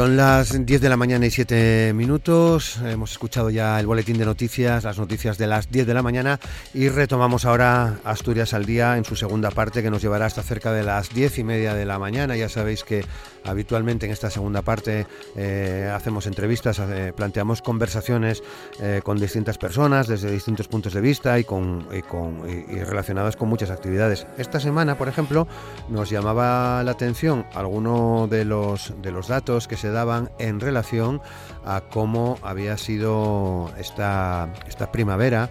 Son 0.00 0.16
las 0.16 0.64
10 0.64 0.80
de 0.80 0.88
la 0.88 0.96
mañana 0.96 1.26
y 1.26 1.30
7 1.30 1.92
minutos. 1.94 2.78
Hemos 2.78 3.12
escuchado 3.12 3.50
ya 3.50 3.78
el 3.78 3.86
boletín 3.86 4.16
de 4.16 4.24
noticias, 4.24 4.82
las 4.82 4.98
noticias 4.98 5.36
de 5.36 5.46
las 5.46 5.70
10 5.70 5.86
de 5.86 5.92
la 5.92 6.00
mañana 6.00 6.40
y 6.72 6.88
retomamos 6.88 7.44
ahora 7.44 7.98
Asturias 8.02 8.54
al 8.54 8.64
día 8.64 8.96
en 8.96 9.04
su 9.04 9.14
segunda 9.14 9.50
parte 9.50 9.82
que 9.82 9.90
nos 9.90 10.00
llevará 10.00 10.24
hasta 10.24 10.42
cerca 10.42 10.72
de 10.72 10.84
las 10.84 11.12
10 11.12 11.40
y 11.40 11.44
media 11.44 11.74
de 11.74 11.84
la 11.84 11.98
mañana. 11.98 12.34
Ya 12.34 12.48
sabéis 12.48 12.82
que 12.82 13.04
habitualmente 13.44 14.06
en 14.06 14.12
esta 14.12 14.30
segunda 14.30 14.62
parte 14.62 15.06
eh, 15.36 15.92
hacemos 15.94 16.26
entrevistas, 16.26 16.78
eh, 16.78 17.12
planteamos 17.14 17.60
conversaciones 17.60 18.42
eh, 18.80 19.02
con 19.04 19.18
distintas 19.18 19.58
personas 19.58 20.06
desde 20.06 20.30
distintos 20.30 20.66
puntos 20.66 20.94
de 20.94 21.02
vista 21.02 21.38
y, 21.38 21.44
con, 21.44 21.86
con 22.08 22.48
y 22.48 22.82
relacionadas 22.84 23.36
con 23.36 23.50
muchas 23.50 23.70
actividades. 23.70 24.26
Esta 24.38 24.60
semana, 24.60 24.96
por 24.96 25.08
ejemplo, 25.08 25.46
nos 25.90 26.08
llamaba 26.08 26.82
la 26.84 26.92
atención 26.92 27.44
alguno 27.52 28.28
de 28.30 28.46
los, 28.46 28.94
de 29.02 29.12
los 29.12 29.28
datos 29.28 29.68
que 29.68 29.76
se 29.76 29.89
daban 29.90 30.30
en 30.38 30.60
relación 30.60 31.20
a 31.64 31.82
cómo 31.82 32.38
había 32.42 32.76
sido 32.76 33.70
esta, 33.78 34.48
esta 34.68 34.90
primavera, 34.92 35.50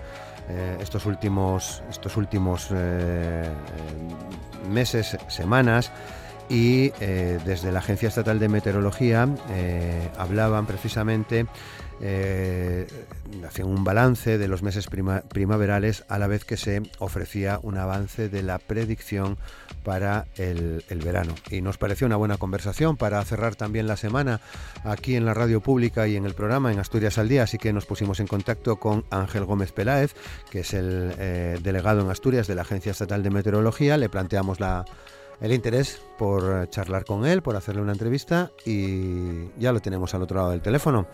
eh, 0.50 0.78
estos 0.82 1.06
últimos, 1.06 1.84
estos 1.90 2.18
últimos 2.18 2.70
eh, 2.74 3.50
meses, 4.70 5.18
semanas, 5.28 5.92
y 6.50 6.92
eh, 7.00 7.40
desde 7.46 7.72
la 7.72 7.80
Agencia 7.80 8.08
Estatal 8.08 8.40
de 8.40 8.50
Meteorología 8.50 9.28
hablaban 10.18 10.66
precisamente 10.66 11.46
eh, 12.02 12.88
un 13.64 13.84
balance 13.84 14.38
de 14.38 14.48
los 14.48 14.64
meses 14.64 14.88
primaverales 14.88 16.06
a 16.08 16.18
la 16.18 16.28
vez 16.28 16.46
que 16.46 16.58
se 16.58 16.82
ofrecía 17.00 17.60
un 17.62 17.78
avance 17.78 18.30
de 18.30 18.42
la 18.42 18.58
predicción 18.58 19.38
para 19.84 20.28
el, 20.36 20.84
verano. 21.04 21.34
Y 21.50 21.62
nos 21.62 21.78
pareció 21.78 22.08
una 22.08 22.16
buena 22.16 22.38
conversación 22.38 22.98
para 22.98 23.24
cerrar 23.26 23.56
también 23.56 23.88
la 23.88 23.98
semana 23.98 24.40
aquí 24.84 25.16
en 25.16 25.26
la 25.26 25.34
radio 25.34 25.62
pública 25.62 26.08
y 26.08 26.16
en 26.16 26.26
el 26.26 26.34
programa 26.34 26.72
en 26.72 26.80
Asturias 26.80 27.18
al 27.18 27.30
Día, 27.30 27.44
así 27.44 27.58
que 27.58 27.74
nos 27.74 27.86
pusimos 27.86 28.20
en 28.20 28.28
contacto 28.28 28.78
con 28.78 29.06
Ángel 29.10 29.46
Gómez 29.46 29.72
Peláez, 29.72 30.16
que 30.50 30.62
es 30.62 30.74
el 30.74 31.14
eh, 31.18 31.58
delegado 31.62 32.02
en 32.02 32.10
Asturias 32.10 32.48
de 32.48 32.56
la 32.56 32.62
Agencia 32.62 32.92
Estatal 32.92 33.24
de 33.24 33.30
Meteorología, 33.30 33.98
le 33.98 34.10
planteamos 34.10 34.60
la 34.60 34.86
el 35.42 35.54
interés 35.54 36.06
por 36.18 36.70
charlar 36.70 37.06
con 37.06 37.26
él, 37.26 37.42
por 37.42 37.56
hacerle 37.56 37.82
una 37.82 37.94
entrevista 37.94 38.52
y 38.66 39.50
ya 39.58 39.72
lo 39.72 39.80
tenemos 39.80 40.14
al 40.14 40.22
otro 40.22 40.38
lado 40.38 40.52
del 40.52 40.62
teléfono. 40.62 41.08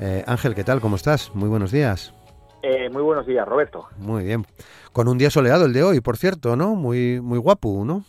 Eh, 0.00 0.22
Ángel, 0.26 0.54
¿qué 0.54 0.64
tal? 0.64 0.80
¿Cómo 0.80 0.96
estás? 0.96 1.34
Muy 1.34 1.48
buenos 1.48 1.72
días. 1.72 2.14
Eh, 2.62 2.90
muy 2.90 3.02
buenos 3.02 3.26
días, 3.26 3.46
Roberto. 3.48 3.86
Muy 3.98 4.24
bien. 4.24 4.44
Con 4.92 5.08
un 5.08 5.16
día 5.16 5.30
soleado 5.30 5.64
el 5.64 5.72
de 5.72 5.82
hoy, 5.82 6.00
por 6.00 6.16
cierto, 6.16 6.56
¿no? 6.56 6.74
Muy, 6.74 7.20
muy 7.20 7.38
guapo, 7.38 7.84
¿no? 7.84 8.04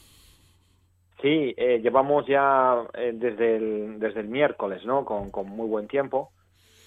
Sí, 1.21 1.53
eh, 1.55 1.79
llevamos 1.81 2.25
ya 2.27 2.83
desde, 3.13 3.55
el, 3.55 3.99
desde 3.99 4.21
el 4.21 4.27
miércoles, 4.27 4.83
¿no? 4.85 5.05
Con, 5.05 5.29
con 5.29 5.47
muy 5.47 5.67
buen 5.67 5.87
tiempo 5.87 6.31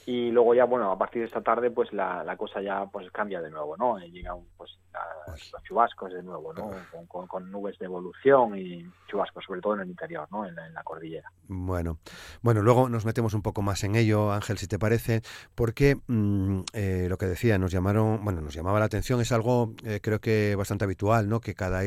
y 0.07 0.31
luego 0.31 0.55
ya 0.55 0.65
bueno 0.65 0.91
a 0.91 0.99
partir 0.99 1.23
de 1.23 1.29
esta 1.29 1.41
tarde 1.41 1.71
pues 1.71 1.93
la, 1.93 2.23
la 2.25 2.37
cosa 2.37 2.61
ya 2.61 2.87
pues 2.87 3.11
cambia 3.11 3.41
de 3.41 3.51
nuevo 3.51 3.77
no 3.77 3.99
llegan 3.99 4.37
pues, 4.57 4.79
pues, 5.27 5.53
los 5.53 5.63
chubascos 5.63 6.13
de 6.13 6.23
nuevo 6.23 6.53
no 6.53 6.71
con, 7.09 7.27
con, 7.27 7.51
nubes 7.51 7.79
de 7.79 7.87
evolución 7.87 8.57
y 8.59 8.87
chubascos 9.09 9.45
sobre 9.45 9.61
todo 9.61 9.75
en 9.75 9.81
el 9.81 9.89
interior 9.89 10.29
no 10.31 10.47
en 10.47 10.55
la, 10.55 10.83
cordillera. 10.83 11.31
Bueno 11.49 11.99
bueno 12.43 12.63
luego 12.63 12.89
nos 12.89 13.07
metemos 13.07 13.33
un 13.35 13.43
poco 13.43 13.63
más 13.63 13.83
en 13.85 13.95
ello 13.95 14.33
Ángel 14.33 14.59
si 14.59 14.67
te 14.67 14.79
parece 14.79 15.23
porque 15.55 15.97
mm, 16.07 16.61
eh, 16.75 17.07
lo 17.09 17.17
que 17.17 17.27
decía 17.27 17.57
nos 17.59 17.73
llamaron 17.73 18.25
bueno 18.25 18.43
nos 18.43 18.55
llamaba 18.55 18.79
la 18.81 18.87
atención 18.87 19.21
es 19.21 19.33
algo 19.33 19.73
eh, 19.85 20.01
creo 20.03 20.21
que 20.21 20.55
bastante 20.57 20.85
habitual 20.85 21.29
no 21.29 21.41
que 21.41 21.55
cada 21.55 21.81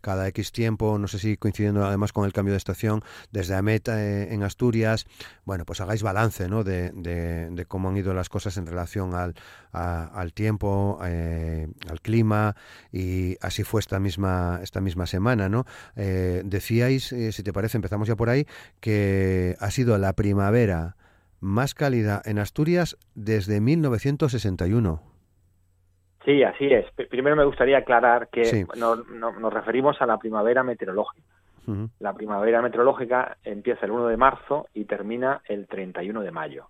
cada 0.00 0.26
x 0.28 0.52
tiempo 0.52 0.98
no 0.98 1.06
sé 1.06 1.18
si 1.18 1.36
coincidiendo 1.36 1.84
además 1.84 2.12
con 2.12 2.24
el 2.24 2.32
cambio 2.32 2.52
de 2.52 2.58
estación 2.58 3.02
desde 3.30 3.54
Amet 3.54 3.88
eh, 3.88 4.34
en 4.34 4.42
Asturias 4.42 5.06
bueno 5.44 5.64
pues 5.64 5.80
hagáis 5.80 6.02
balance 6.02 6.48
no 6.48 6.64
de 6.64 6.90
de 6.90 7.59
cómo 7.66 7.88
han 7.88 7.96
ido 7.96 8.14
las 8.14 8.28
cosas 8.28 8.56
en 8.56 8.66
relación 8.66 9.14
al, 9.14 9.34
al 9.72 10.32
tiempo, 10.32 10.98
eh, 11.04 11.66
al 11.88 12.00
clima 12.00 12.54
y 12.92 13.36
así 13.40 13.64
fue 13.64 13.80
esta 13.80 14.00
misma, 14.00 14.60
esta 14.62 14.80
misma 14.80 15.06
semana. 15.06 15.48
¿no? 15.48 15.64
Eh, 15.96 16.42
decíais, 16.44 17.12
eh, 17.12 17.32
si 17.32 17.42
te 17.42 17.52
parece, 17.52 17.78
empezamos 17.78 18.08
ya 18.08 18.16
por 18.16 18.28
ahí, 18.28 18.46
que 18.80 19.56
ha 19.60 19.70
sido 19.70 19.96
la 19.98 20.12
primavera 20.12 20.96
más 21.40 21.74
cálida 21.74 22.20
en 22.24 22.38
Asturias 22.38 22.96
desde 23.14 23.60
1961. 23.60 25.02
Sí, 26.24 26.42
así 26.42 26.66
es. 26.66 26.84
Primero 27.08 27.34
me 27.34 27.44
gustaría 27.44 27.78
aclarar 27.78 28.28
que 28.28 28.66
nos 28.76 29.54
referimos 29.54 30.00
a 30.02 30.06
la 30.06 30.18
primavera 30.18 30.62
meteorológica. 30.62 31.26
La 32.00 32.14
primavera 32.14 32.62
meteorológica 32.62 33.36
empieza 33.44 33.86
el 33.86 33.92
1 33.92 34.08
de 34.08 34.16
marzo 34.16 34.66
y 34.74 34.86
termina 34.86 35.40
el 35.44 35.68
31 35.68 36.22
de 36.22 36.30
mayo. 36.32 36.66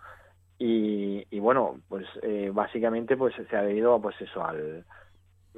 Y, 0.59 1.25
y 1.31 1.39
bueno, 1.39 1.79
pues 1.89 2.07
básicamente 2.53 3.17
pues 3.17 3.35
se 3.49 3.57
ha 3.57 3.63
debido 3.63 4.01
pues 4.01 4.21
eso 4.21 4.45
al 4.45 4.85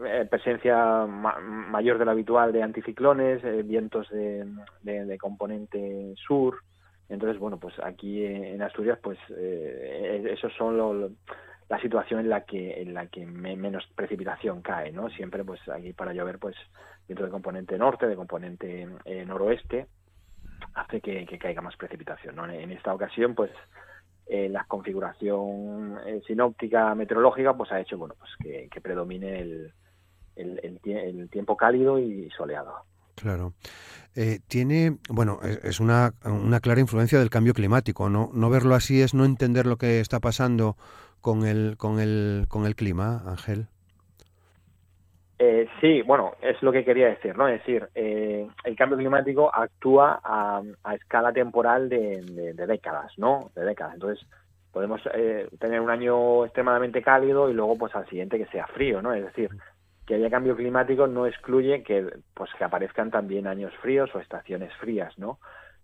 eh, 0.05 0.27
presencia 0.31 1.07
mayor 1.07 1.99
de 1.99 2.05
lo 2.05 2.11
habitual 2.11 2.53
de 2.53 2.63
anticiclones, 2.63 3.43
eh, 3.45 3.63
vientos 3.63 4.09
de, 4.11 5.19
componente 5.19 6.15
sur, 6.17 6.63
Entonces, 7.09 7.39
bueno, 7.39 7.59
pues 7.59 7.75
aquí 7.83 8.25
en 8.25 8.61
Asturias, 8.63 8.99
pues 9.03 9.19
eh, 9.31 10.31
esos 10.33 10.53
son 10.55 10.77
los 10.77 11.13
la 11.69 11.81
situación 11.81 12.21
en 12.21 12.31
la 12.31 12.45
que 12.45 12.81
en 12.81 12.95
la 12.95 13.07
que 13.07 13.27
menos 13.27 13.87
precipitación 13.95 14.63
cae 14.63 14.91
no 14.91 15.11
siempre 15.11 15.45
pues 15.45 15.61
aquí 15.69 15.93
para 15.93 16.13
llover 16.13 16.39
pues 16.39 16.57
dentro 17.07 17.27
de 17.27 17.31
componente 17.31 17.77
norte 17.77 18.07
de 18.07 18.17
componente 18.17 18.89
eh, 19.05 19.25
noroeste 19.27 19.87
hace 20.75 21.01
que, 21.01 21.27
caiga 21.39 21.61
más 21.61 21.77
precipitación 21.77 22.37
¿no? 22.37 22.51
en 22.51 22.73
esta 22.73 22.95
ocasión 22.95 23.35
pues 23.35 23.51
eh, 24.27 24.49
la 24.49 24.65
configuración 24.65 25.99
eh, 26.07 26.23
sinóptica 26.27 26.95
meteorológica 26.95 27.55
pues 27.55 27.71
ha 27.71 27.81
hecho 27.81 27.99
bueno 27.99 28.15
pues 28.19 28.31
que, 28.41 28.81
predomine 28.81 29.41
el, 29.41 29.73
el, 30.39 31.29
tiempo 31.31 31.57
cálido 31.57 31.99
y 31.99 32.31
soleado 32.31 32.85
Claro. 33.15 33.53
tiene, 34.47 34.99
bueno, 35.09 35.41
es, 35.43 35.81
una, 35.81 36.13
una, 36.25 36.61
clara 36.61 36.81
influencia 36.81 37.19
del 37.19 37.31
cambio 37.31 37.53
climático. 37.53 38.09
¿no? 38.09 38.31
no 38.33 38.49
verlo 38.49 38.75
así 38.75 39.03
es 39.03 39.13
no 39.13 39.25
entender 39.25 39.67
lo 39.67 39.77
que 39.77 40.01
está 40.01 40.21
pasando 40.21 40.77
con 41.21 41.45
el, 41.45 41.77
con 41.77 42.01
el, 42.01 42.47
con 42.49 42.65
el 42.65 42.77
clima, 42.77 43.23
Ángel? 43.27 43.67
Eh, 45.39 45.69
sí, 45.81 46.03
bueno, 46.03 46.33
es 46.43 46.61
lo 46.63 46.73
que 46.73 46.85
quería 46.85 47.09
decir, 47.09 47.37
¿no? 47.37 47.47
Es 47.47 47.61
decir, 47.61 47.89
eh, 47.95 48.49
el 48.65 48.77
cambio 48.77 48.99
climático 48.99 49.55
actúa 49.55 50.21
a, 50.25 50.63
escala 50.95 51.33
temporal 51.33 51.89
de, 51.89 52.55
décadas, 52.55 53.13
¿no? 53.19 53.51
De 53.55 53.65
décadas. 53.65 53.95
Entonces, 53.95 54.27
podemos 54.73 55.01
eh, 55.15 55.49
tener 55.61 55.81
un 55.81 55.91
año 55.91 56.45
extremadamente 56.45 57.03
cálido 57.03 57.49
y 57.49 57.55
luego, 57.55 57.79
pues, 57.79 57.95
al 57.95 58.09
siguiente 58.09 58.37
que 58.37 58.47
sea 58.47 58.67
frío, 58.67 59.01
¿no? 59.01 59.15
Es 59.15 59.25
decir, 59.25 59.51
que 60.09 60.15
haya 60.15 60.31
cambio 60.31 60.57
climático 60.57 61.07
no 61.07 61.27
excluye 61.27 61.83
que, 61.83 62.09
pues, 62.33 62.51
que 62.57 62.65
aparezcan 62.65 63.11
también 63.11 63.47
años 63.47 63.75
fríos 63.83 64.09
o 64.15 64.21
estaciones 64.21 64.75
frías, 64.77 65.17
¿no? 65.19 65.39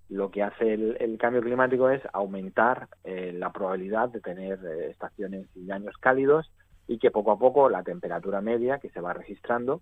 lo 0.08 0.30
que 0.30 0.42
hace 0.42 0.74
el, 0.74 1.18
cambio 1.18 1.42
climático 1.42 1.90
es 1.90 2.02
aumentar 2.12 2.88
eh, 3.04 3.32
la 3.34 3.52
probabilidad 3.52 4.08
de 4.10 4.20
tener 4.20 4.58
eh, 4.64 4.90
estaciones 4.90 5.46
y 5.54 5.70
años 5.70 5.96
cálidos 5.98 6.50
y 6.86 6.98
que 6.98 7.10
poco 7.10 7.32
a 7.32 7.38
poco 7.38 7.70
la 7.70 7.82
temperatura 7.82 8.40
media 8.40 8.78
que 8.78 8.90
se 8.90 9.00
va 9.00 9.12
registrando 9.12 9.80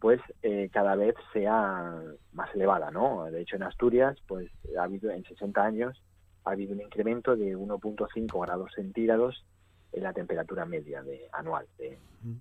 pues 0.00 0.20
eh, 0.42 0.68
cada 0.72 0.96
vez 0.96 1.14
sea 1.32 1.98
más 2.32 2.54
elevada, 2.54 2.90
¿no? 2.90 3.24
De 3.30 3.40
hecho 3.40 3.56
en 3.56 3.62
Asturias 3.62 4.18
pues 4.26 4.50
ha 4.78 4.82
habido 4.82 5.10
en 5.10 5.24
60 5.24 5.62
años 5.62 6.02
ha 6.44 6.50
habido 6.50 6.74
un 6.74 6.82
incremento 6.82 7.36
de 7.36 7.56
1.5 7.56 8.40
grados 8.42 8.72
centígrados 8.74 9.46
en 9.92 10.02
la 10.02 10.12
temperatura 10.12 10.64
media 10.64 11.02
de, 11.02 11.28
anual 11.32 11.66
de 11.78 11.96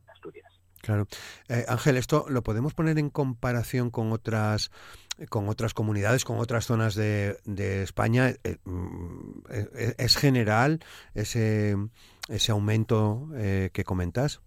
Asturias. 0.07 0.62
Claro. 0.83 1.05
Eh, 1.47 1.63
Ángel, 1.69 1.95
esto 1.95 2.25
lo 2.29 2.41
podemos 2.41 2.73
poner 2.73 2.99
en 2.99 3.09
comparación 3.09 3.89
con 3.89 4.11
otras 4.11 4.69
con 5.29 5.47
otras 5.47 5.73
comunidades, 5.73 6.25
con 6.25 6.39
otras 6.39 6.65
zonas 6.65 6.95
de, 6.95 7.37
de 7.45 7.83
España. 7.83 8.31
Eh, 8.43 8.57
mm, 8.65 9.43
eh, 9.49 9.93
¿Es 9.97 10.17
general 10.17 10.79
ese, 11.15 11.75
ese 12.27 12.51
aumento 12.51 13.27
que 13.31 13.83
comentas? 13.85 14.41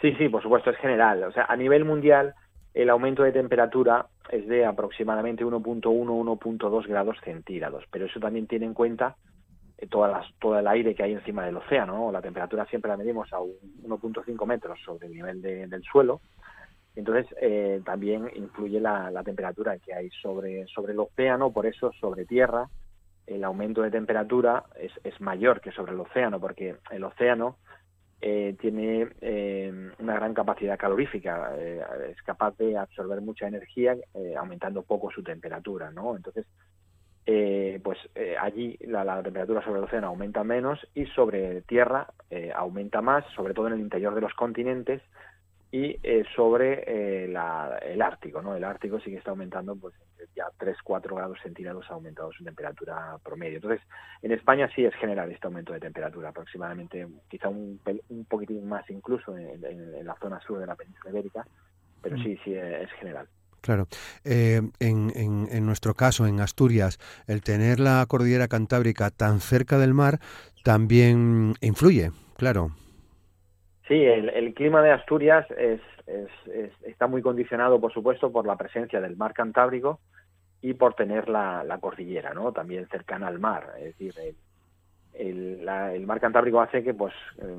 Sí, 0.00 0.14
sí, 0.16 0.28
por 0.28 0.42
supuesto, 0.42 0.70
es 0.70 0.76
general. 0.76 1.24
O 1.24 1.32
sea, 1.32 1.46
a 1.48 1.56
nivel 1.56 1.84
mundial, 1.84 2.34
el 2.72 2.90
aumento 2.90 3.24
de 3.24 3.32
temperatura 3.32 4.06
es 4.30 4.46
de 4.46 4.64
aproximadamente 4.64 5.44
1.1, 5.44 5.82
1.2 5.82 6.86
grados 6.86 7.16
centígrados. 7.24 7.84
Pero 7.90 8.06
eso 8.06 8.20
también 8.20 8.46
tiene 8.46 8.66
en 8.66 8.74
cuenta 8.74 9.16
eh, 9.16 9.37
todas 9.86 10.10
las, 10.10 10.26
todo 10.40 10.58
el 10.58 10.66
aire 10.66 10.94
que 10.94 11.04
hay 11.04 11.12
encima 11.12 11.44
del 11.44 11.56
océano. 11.56 12.10
La 12.10 12.20
temperatura 12.20 12.66
siempre 12.66 12.90
la 12.90 12.96
medimos 12.96 13.32
a 13.32 13.38
1.5 13.38 14.46
metros 14.46 14.78
sobre 14.84 15.06
el 15.06 15.14
nivel 15.14 15.40
del 15.40 15.82
suelo. 15.84 16.20
Entonces, 16.96 17.26
eh, 17.40 17.80
también 17.84 18.28
influye 18.34 18.80
la, 18.80 19.22
temperatura 19.24 19.78
que 19.78 19.94
hay 19.94 20.10
sobre, 20.10 20.66
sobre 20.66 20.94
el 20.94 20.98
océano, 20.98 21.52
por 21.52 21.66
eso 21.66 21.92
sobre 22.00 22.24
tierra 22.24 22.68
el 23.26 23.44
aumento 23.44 23.82
de 23.82 23.90
temperatura 23.90 24.64
es, 24.80 24.90
es 25.04 25.20
mayor 25.20 25.60
que 25.60 25.70
sobre 25.70 25.92
el 25.92 26.00
océano, 26.00 26.40
porque 26.40 26.76
el 26.90 27.04
océano 27.04 27.58
eh, 28.20 28.56
tiene 28.58 29.06
una 29.98 30.14
gran 30.14 30.34
capacidad 30.34 30.78
calorífica, 30.78 31.54
es 32.08 32.20
capaz 32.22 32.56
de 32.56 32.76
absorber 32.76 33.20
mucha 33.20 33.46
energía 33.46 33.96
aumentando 34.36 34.82
poco 34.82 35.10
su 35.10 35.22
temperatura, 35.22 35.90
¿no? 35.90 36.16
Entonces, 36.16 36.46
eh, 37.30 37.78
pues 37.84 37.98
eh, 38.14 38.36
allí 38.40 38.78
la, 38.80 39.22
temperatura 39.22 39.62
sobre 39.62 39.80
el 39.80 39.84
océano 39.84 40.06
aumenta 40.06 40.44
menos 40.44 40.80
y 40.94 41.04
sobre 41.08 41.60
tierra 41.60 42.06
eh, 42.30 42.50
aumenta 42.56 43.02
más, 43.02 43.22
sobre 43.36 43.52
todo 43.52 43.66
en 43.66 43.74
el 43.74 43.80
interior 43.80 44.14
de 44.14 44.22
los 44.22 44.32
continentes 44.32 45.02
y 45.70 45.98
sobre 46.34 47.24
el 47.26 47.36
Ártico, 48.00 48.40
¿no? 48.40 48.56
El 48.56 48.64
Ártico 48.64 48.98
sí 49.00 49.10
que 49.10 49.18
está 49.18 49.32
aumentando, 49.32 49.76
pues 49.76 49.94
ya 50.34 50.46
3-4 50.58 51.14
grados 51.14 51.38
centígrados 51.42 51.84
ha 51.90 51.94
aumentado 51.94 52.32
su 52.32 52.42
temperatura 52.42 53.18
promedio. 53.22 53.56
Entonces, 53.56 53.82
en 54.22 54.32
España 54.32 54.70
sí 54.74 54.86
es 54.86 54.94
general 54.94 55.30
este 55.30 55.46
aumento 55.46 55.74
de 55.74 55.80
temperatura, 55.80 56.30
aproximadamente 56.30 57.06
quizá 57.28 57.50
un, 57.50 57.78
un 58.08 58.24
poquitín 58.24 58.66
más 58.66 58.88
incluso 58.88 59.36
en, 59.36 60.06
la 60.06 60.14
zona 60.14 60.40
sur 60.40 60.58
de 60.58 60.66
la 60.66 60.76
península 60.76 61.10
ibérica, 61.10 61.46
pero 62.00 62.16
mm. 62.16 62.22
sí, 62.22 62.38
sí 62.42 62.54
es 62.54 62.90
general. 62.92 63.28
Claro. 63.60 63.86
Eh, 64.24 64.60
en, 64.80 65.12
en, 65.16 65.66
nuestro 65.66 65.94
caso, 65.94 66.26
en 66.26 66.40
Asturias, 66.40 66.98
el 67.26 67.42
tener 67.42 67.80
la 67.80 68.04
cordillera 68.06 68.48
cantábrica 68.48 69.10
tan 69.10 69.40
cerca 69.40 69.78
del 69.78 69.94
mar 69.94 70.20
también 70.62 71.54
influye, 71.60 72.10
claro. 72.36 72.70
Sí, 73.88 74.04
el, 74.04 74.52
clima 74.54 74.82
de 74.82 74.92
Asturias 74.92 75.46
es, 75.52 75.80
está 76.84 77.06
muy 77.06 77.22
condicionado, 77.22 77.80
por 77.80 77.92
supuesto, 77.92 78.30
por 78.30 78.46
la 78.46 78.56
presencia 78.56 79.00
del 79.00 79.16
mar 79.16 79.32
Cantábrico 79.32 80.00
y 80.60 80.74
por 80.74 80.94
tener 80.94 81.28
la, 81.28 81.78
cordillera, 81.80 82.34
¿no? 82.34 82.52
También 82.52 82.86
cercana 82.88 83.28
al 83.28 83.38
mar. 83.38 83.72
Es 83.78 83.96
decir, 83.96 84.14
el, 85.14 85.66
el 85.66 86.06
mar 86.06 86.20
Cantábrico 86.20 86.60
hace 86.60 86.84
que, 86.84 86.92
pues, 86.92 87.14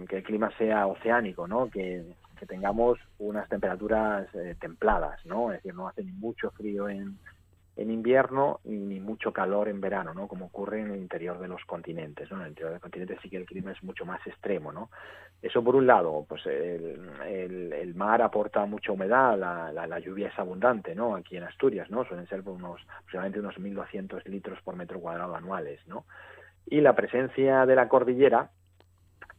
que 0.08 0.18
el 0.18 0.24
clima 0.24 0.52
sea 0.60 0.86
oceánico, 0.86 1.48
¿no? 1.48 1.68
Que 1.68 2.04
que 2.40 2.46
tengamos 2.46 2.98
unas 3.20 3.48
temperaturas 3.50 4.28
eh, 4.34 4.56
templadas, 4.60 5.26
¿no? 5.26 5.52
Es 5.52 5.58
decir, 5.58 5.76
no 5.76 5.88
hace 5.88 6.04
ni 6.04 6.12
mucho 6.12 6.52
frío 6.52 6.88
en, 6.88 7.18
en 7.76 7.92
invierno 7.92 8.60
ni 8.66 9.00
mucho 9.00 9.32
calor 9.32 9.70
en 9.70 9.80
verano, 9.80 10.14
¿no? 10.14 10.28
Como 10.28 10.48
ocurre 10.48 10.82
en 10.82 10.92
el 10.92 11.00
interior 11.00 11.40
de 11.40 11.48
los 11.48 11.64
continentes, 11.66 12.30
¿no? 12.30 12.38
En 12.38 12.44
el 12.44 12.50
interior 12.50 12.72
del 12.72 12.82
continente 12.82 13.18
sí 13.22 13.30
que 13.30 13.38
el 13.38 13.46
clima 13.46 13.72
es 13.72 13.82
mucho 13.84 14.06
más 14.06 14.26
extremo, 14.28 14.72
¿no? 14.72 14.90
Eso 15.42 15.64
por 15.64 15.78
un 15.78 15.88
lado, 15.88 16.26
pues 16.28 16.46
el, 16.46 17.00
el, 17.26 17.96
mar 17.96 18.22
aporta 18.22 18.66
mucha 18.66 18.92
humedad, 18.92 19.38
la, 19.38 19.72
la, 19.72 20.00
lluvia 20.00 20.28
es 20.28 20.38
abundante, 20.38 20.94
¿no? 20.94 21.16
Aquí 21.16 21.38
en 21.38 21.44
Asturias, 21.44 21.90
¿no? 21.90 22.04
Suelen 22.04 22.28
ser 22.28 22.42
unos, 22.42 22.82
aproximadamente 22.98 23.40
unos 23.40 23.56
1.200 23.58 24.26
litros 24.26 24.62
por 24.62 24.76
metro 24.76 25.00
cuadrado 25.00 25.36
anuales, 25.36 25.80
¿no? 25.88 26.04
Y 26.66 26.82
la 26.82 26.96
presencia 26.96 27.66
de 27.66 27.76
la 27.76 27.88
cordillera, 27.88 28.52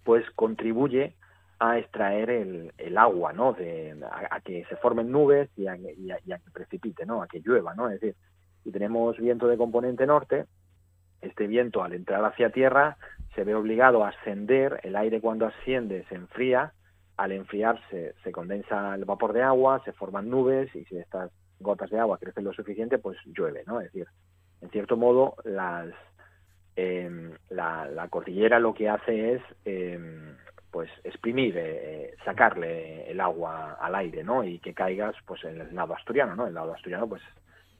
pues 0.02 0.24
contribuye 0.30 1.14
a 1.60 1.78
extraer 1.78 2.30
el, 2.30 2.72
el 2.78 2.96
agua, 2.96 3.34
¿no? 3.34 3.52
De, 3.52 3.94
a, 4.10 4.40
que 4.40 4.64
se 4.64 4.76
formen 4.76 5.12
nubes 5.12 5.50
y 5.56 5.66
a, 5.66 5.76
que 5.76 6.50
precipite, 6.52 7.04
¿no? 7.04 7.22
A 7.22 7.28
que 7.28 7.40
llueva, 7.40 7.74
¿no? 7.74 7.88
Es 7.88 8.00
decir, 8.00 8.16
si 8.64 8.72
tenemos 8.72 9.18
viento 9.18 9.46
de 9.46 9.58
componente 9.58 10.06
norte, 10.06 10.46
este 11.20 11.46
viento 11.46 11.84
al 11.84 11.92
entrar 11.92 12.24
hacia 12.24 12.50
tierra 12.50 12.96
se 13.34 13.44
ve 13.44 13.54
obligado 13.54 14.02
a 14.02 14.08
ascender, 14.08 14.80
el 14.84 14.96
aire 14.96 15.20
cuando 15.20 15.46
asciende 15.46 16.04
se 16.08 16.14
enfría, 16.14 16.72
al 17.18 17.32
enfriarse 17.32 18.14
se 18.24 18.32
condensa 18.32 18.94
el 18.94 19.04
vapor 19.04 19.34
de 19.34 19.42
agua, 19.42 19.82
se 19.84 19.92
forman 19.92 20.30
nubes 20.30 20.74
y 20.74 20.86
si 20.86 20.96
estas 20.96 21.30
gotas 21.58 21.90
de 21.90 22.00
agua 22.00 22.16
crecen 22.16 22.44
lo 22.44 22.54
suficiente, 22.54 22.96
pues 22.96 23.18
llueve, 23.26 23.64
¿no? 23.66 23.82
Es 23.82 23.92
decir, 23.92 24.08
en 24.62 24.70
cierto 24.70 24.96
modo 24.96 25.34
las 25.44 25.90
eh, 26.76 27.30
la, 27.50 27.86
la, 27.86 28.08
cordillera 28.08 28.58
lo 28.58 28.72
que 28.72 28.88
hace 28.88 29.34
es 29.34 29.42
eh, 29.66 29.98
pues 30.70 30.90
exprimir, 31.04 31.54
eh, 31.56 32.14
sacarle 32.24 33.10
el 33.10 33.20
agua 33.20 33.76
al 33.80 33.94
aire, 33.94 34.22
¿no? 34.22 34.44
Y 34.44 34.58
que 34.58 34.74
caigas, 34.74 35.14
pues, 35.26 35.42
en 35.44 35.60
el 35.60 35.74
lado 35.74 35.94
asturiano, 35.94 36.36
¿no? 36.36 36.46
El 36.46 36.54
lado 36.54 36.72
asturiano, 36.72 37.08
pues, 37.08 37.22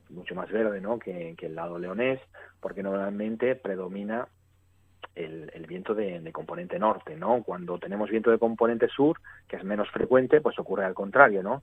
mucho 0.09 0.35
más 0.35 0.50
verde, 0.50 0.80
¿no? 0.80 0.99
Que, 0.99 1.37
el 1.40 1.54
lado 1.54 1.78
leonés, 1.78 2.20
porque 2.61 2.82
normalmente 2.82 3.54
predomina 3.54 4.26
el, 5.14 5.50
el 5.54 5.66
viento 5.66 5.94
de, 5.94 6.30
componente 6.32 6.78
norte, 6.78 7.16
¿no? 7.16 7.42
Cuando 7.44 7.78
tenemos 7.78 8.11
viento 8.11 8.30
de 8.30 8.38
componente 8.38 8.88
sur, 8.88 9.20
que 9.47 9.56
es 9.56 9.64
menos 9.64 9.88
frecuente, 9.90 10.40
pues 10.40 10.59
ocurre 10.59 10.85
al 10.85 10.94
contrario, 10.94 11.42
¿no? 11.42 11.62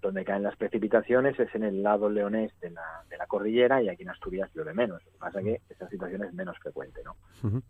Donde 0.00 0.24
caen 0.24 0.42
las 0.42 0.56
precipitaciones 0.56 1.38
es 1.38 1.54
en 1.54 1.64
el 1.64 1.82
lado 1.82 2.08
leonés 2.08 2.52
de 2.60 2.70
la, 2.70 3.04
de 3.08 3.16
la 3.16 3.26
cordillera 3.26 3.82
y 3.82 3.88
aquí 3.88 4.02
en 4.02 4.10
Asturias 4.10 4.50
llueve 4.54 4.72
menos. 4.72 5.02
Lo 5.04 5.12
que 5.12 5.18
pasa 5.18 5.38
es 5.40 5.44
que 5.44 5.60
esa 5.68 5.88
situación 5.88 6.24
es 6.24 6.32
menos 6.32 6.58
frecuente, 6.58 7.00
¿no? 7.04 7.16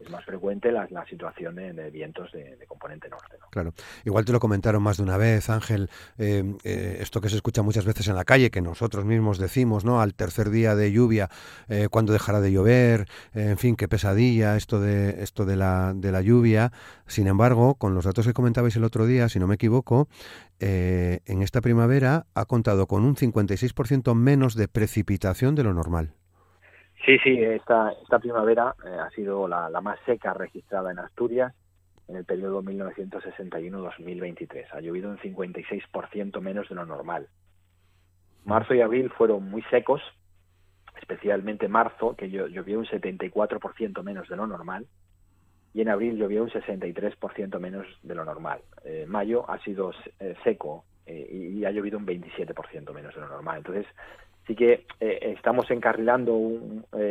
Es 0.00 0.10
más 0.10 0.24
frecuente 0.24 0.72
la, 0.72 0.86
la 0.90 1.04
situación 1.06 1.56
de, 1.56 1.90
vientos 1.90 2.32
de, 2.32 2.58
componente 2.66 3.08
norte, 3.08 3.36
¿no? 3.40 3.46
Claro. 3.50 3.72
Igual 4.04 4.24
te 4.24 4.32
lo 4.32 4.40
comentaron 4.40 4.82
más 4.82 4.96
de 4.96 5.02
una 5.02 5.16
vez, 5.16 5.50
Ángel, 5.50 5.90
eh, 6.18 6.56
eh, 6.64 6.98
esto 7.00 7.20
que 7.20 7.28
se 7.28 7.36
escucha 7.36 7.62
muchas 7.62 7.84
veces 7.84 8.08
en 8.08 8.16
la 8.16 8.24
calle, 8.24 8.50
que 8.50 8.60
nosotros 8.60 9.04
mismos 9.04 9.38
decimos, 9.38 9.84
¿no? 9.84 10.00
Al 10.00 10.14
tercer 10.14 10.50
día 10.50 10.74
de 10.74 10.92
lluvia, 10.92 11.28
eh, 11.68 11.88
cuando 11.90 12.12
dejará 12.12 12.40
de 12.40 12.52
llover? 12.52 13.06
en 13.34 13.58
fin, 13.58 13.76
qué 13.76 13.88
pesadilla 13.88 14.56
esto 14.56 14.80
de, 14.80 15.22
esto 15.22 15.44
de 15.44 15.56
la, 15.56 15.92
de 15.94 16.12
la 16.12 16.20
lluvia. 16.20 16.72
Sin 17.06 17.26
embargo, 17.26 17.74
con 17.74 17.94
los 17.94 18.04
datos 18.04 18.26
que 18.26 18.32
comentabais 18.32 18.74
el 18.76 18.84
otro 18.84 19.06
día, 19.06 19.28
si 19.28 19.38
no 19.38 19.46
me 19.46 19.54
equivoco, 19.54 20.08
eh, 20.60 21.20
en 21.26 21.42
esta 21.42 21.60
primavera 21.60 22.26
ha 22.34 22.44
contado 22.44 22.86
con 22.86 23.04
un 23.04 23.16
56% 23.16 24.14
menos 24.14 24.54
de 24.54 24.68
precipitación 24.68 25.54
de 25.54 25.64
lo 25.64 25.74
normal. 25.74 26.14
Sí, 27.04 27.18
sí, 27.24 27.42
esta, 27.42 27.92
esta 28.02 28.18
primavera 28.18 28.74
eh, 28.84 28.90
ha 29.00 29.08
sido 29.10 29.48
la, 29.48 29.70
la, 29.70 29.80
más 29.80 29.98
seca 30.04 30.34
registrada 30.34 30.92
en 30.92 30.98
Asturias 30.98 31.54
en 32.08 32.16
el 32.16 32.26
periodo 32.26 32.62
1961-2023. 32.62 34.66
Ha 34.72 34.80
llovido 34.80 35.10
un 35.10 35.18
56% 35.18 36.40
menos 36.40 36.68
de 36.68 36.74
lo 36.74 36.84
normal. 36.84 37.28
Marzo 38.44 38.74
y 38.74 38.80
abril 38.80 39.10
fueron 39.10 39.48
muy 39.48 39.62
secos, 39.70 40.02
especialmente 41.00 41.68
marzo, 41.68 42.16
que 42.16 42.30
llovió 42.30 42.78
un 42.78 42.86
74% 42.86 44.02
menos 44.02 44.28
de 44.28 44.36
lo 44.36 44.46
normal, 44.46 44.86
y 45.72 45.82
en 45.82 45.88
abril 45.88 46.16
llovió 46.16 46.42
un 46.42 46.50
63% 46.50 47.58
menos 47.58 47.86
de 48.02 48.14
lo 48.14 48.24
normal. 48.24 48.60
Eh, 48.84 49.04
mayo 49.06 49.48
ha 49.48 49.58
sido 49.60 49.92
eh, 50.18 50.34
seco 50.42 50.84
eh, 51.06 51.28
y 51.30 51.64
ha 51.64 51.70
llovido 51.70 51.98
un 51.98 52.06
27% 52.06 52.92
menos 52.92 53.14
de 53.14 53.20
lo 53.20 53.28
normal. 53.28 53.58
Entonces, 53.58 53.86
sí 54.46 54.56
que 54.56 54.84
estamos 54.98 55.70
encarrilando 55.70 56.32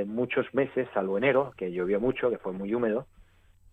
muchos 0.06 0.54
meses, 0.54 0.90
salvo 0.94 1.18
enero, 1.18 1.54
que 1.56 1.72
llovió 1.72 2.00
mucho, 2.00 2.30
que 2.30 2.38
fue 2.38 2.52
muy 2.52 2.74
húmedo. 2.74 3.08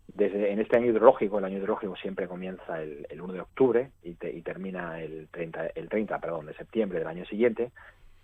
Desde, 0.06 0.52
en 0.52 0.60
este 0.60 0.76
año 0.76 0.86
hidrológico, 0.86 1.38
el 1.38 1.46
año 1.46 1.58
hidrológico 1.58 1.96
siempre 1.96 2.28
comienza 2.28 2.80
el, 2.80 3.20
1 3.20 3.32
de 3.32 3.40
octubre 3.40 3.90
y, 4.04 4.10
y, 4.10 4.42
termina 4.42 5.02
el 5.02 5.26
30, 5.32 5.66
el 5.74 5.88
30 5.88 6.20
perdón, 6.20 6.46
de 6.46 6.54
septiembre 6.54 7.00
del 7.00 7.08
año 7.08 7.24
siguiente. 7.26 7.72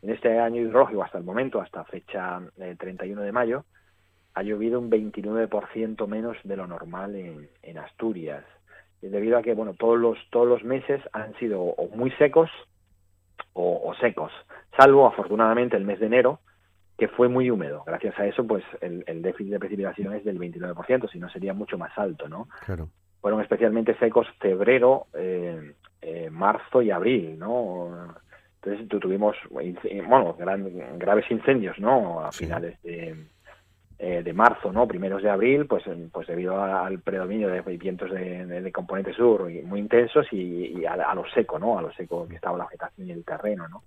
En 0.00 0.10
este 0.10 0.38
año 0.38 0.60
hidrológico, 0.60 1.02
hasta 1.02 1.18
el 1.18 1.24
momento, 1.24 1.60
hasta 1.60 1.84
fecha 1.84 2.40
31 2.78 3.22
de 3.22 3.32
mayo, 3.32 3.64
ha 4.34 4.42
llovido 4.42 4.78
un 4.78 4.90
29% 4.90 6.06
menos 6.06 6.36
de 6.44 6.56
lo 6.56 6.66
normal 6.66 7.14
en, 7.16 7.48
en 7.62 7.78
Asturias, 7.78 8.44
debido 9.00 9.36
a 9.36 9.42
que 9.42 9.54
bueno 9.54 9.74
todos 9.74 9.98
los 9.98 10.16
todos 10.30 10.46
los 10.46 10.62
meses 10.62 11.02
han 11.12 11.34
sido 11.38 11.60
o 11.60 11.88
muy 11.96 12.10
secos 12.12 12.50
o, 13.54 13.92
secos, 14.00 14.32
salvo 14.76 15.06
afortunadamente 15.06 15.76
el 15.76 15.84
mes 15.84 16.00
de 16.00 16.06
enero 16.06 16.40
que 16.96 17.08
fue 17.08 17.28
muy 17.28 17.50
húmedo. 17.50 17.82
Gracias 17.86 18.18
a 18.18 18.26
eso, 18.26 18.46
pues 18.46 18.64
el, 18.80 19.22
déficit 19.22 19.52
de 19.52 19.58
precipitación 19.58 20.14
es 20.14 20.24
del 20.24 20.38
29%, 20.38 21.10
si 21.10 21.18
no 21.18 21.28
sería 21.28 21.52
mucho 21.52 21.76
más 21.76 21.92
alto, 21.98 22.28
¿no? 22.28 22.48
Claro. 22.64 22.88
Fueron 23.20 23.40
especialmente 23.40 23.96
secos 23.98 24.26
febrero, 24.40 25.06
eh, 25.14 25.74
eh, 26.00 26.30
marzo 26.30 26.80
y 26.80 26.90
abril, 26.90 27.38
¿no? 27.38 28.14
Entonces 28.62 28.88
tuvimos, 29.00 29.36
bueno, 29.50 30.36
graves 30.38 31.30
incendios, 31.30 31.78
¿no? 31.78 32.20
A 32.20 32.32
finales 32.32 32.80
de, 32.82 33.16
eh, 34.04 34.20
de 34.24 34.32
marzo, 34.32 34.72
¿no? 34.72 34.88
Primeros 34.88 35.22
de 35.22 35.30
abril, 35.30 35.66
pues, 35.66 35.84
pues 36.10 36.26
debido 36.26 36.60
al 36.60 36.98
predominio 36.98 37.48
de 37.48 37.60
vientos 37.76 38.10
de, 38.10 38.72
componente 38.74 39.12
sur 39.12 39.48
muy 39.62 39.78
intensos 39.78 40.26
y, 40.32 40.84
a, 40.84 41.14
lo 41.14 41.24
seco, 41.30 41.56
¿no? 41.56 41.78
A 41.78 41.82
lo 41.82 41.92
seco 41.92 42.26
que 42.26 42.34
estaba 42.34 42.58
la 42.58 42.64
vegetación 42.64 43.06
y 43.06 43.12
el 43.12 43.24
terreno, 43.24 43.68
¿no? 43.68 43.84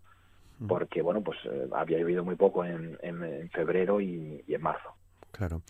Porque, 0.69 1.01
bueno, 1.01 1.19
pues 1.19 1.37
eh, 1.43 1.67
había 1.73 1.99
llovido 1.99 2.23
muy 2.23 2.37
poco 2.37 2.63
en, 2.63 2.97
febrero 3.51 3.99
y 3.99 4.41
en 4.47 4.61
marzo. 4.61 4.95
Claro. 5.35 5.63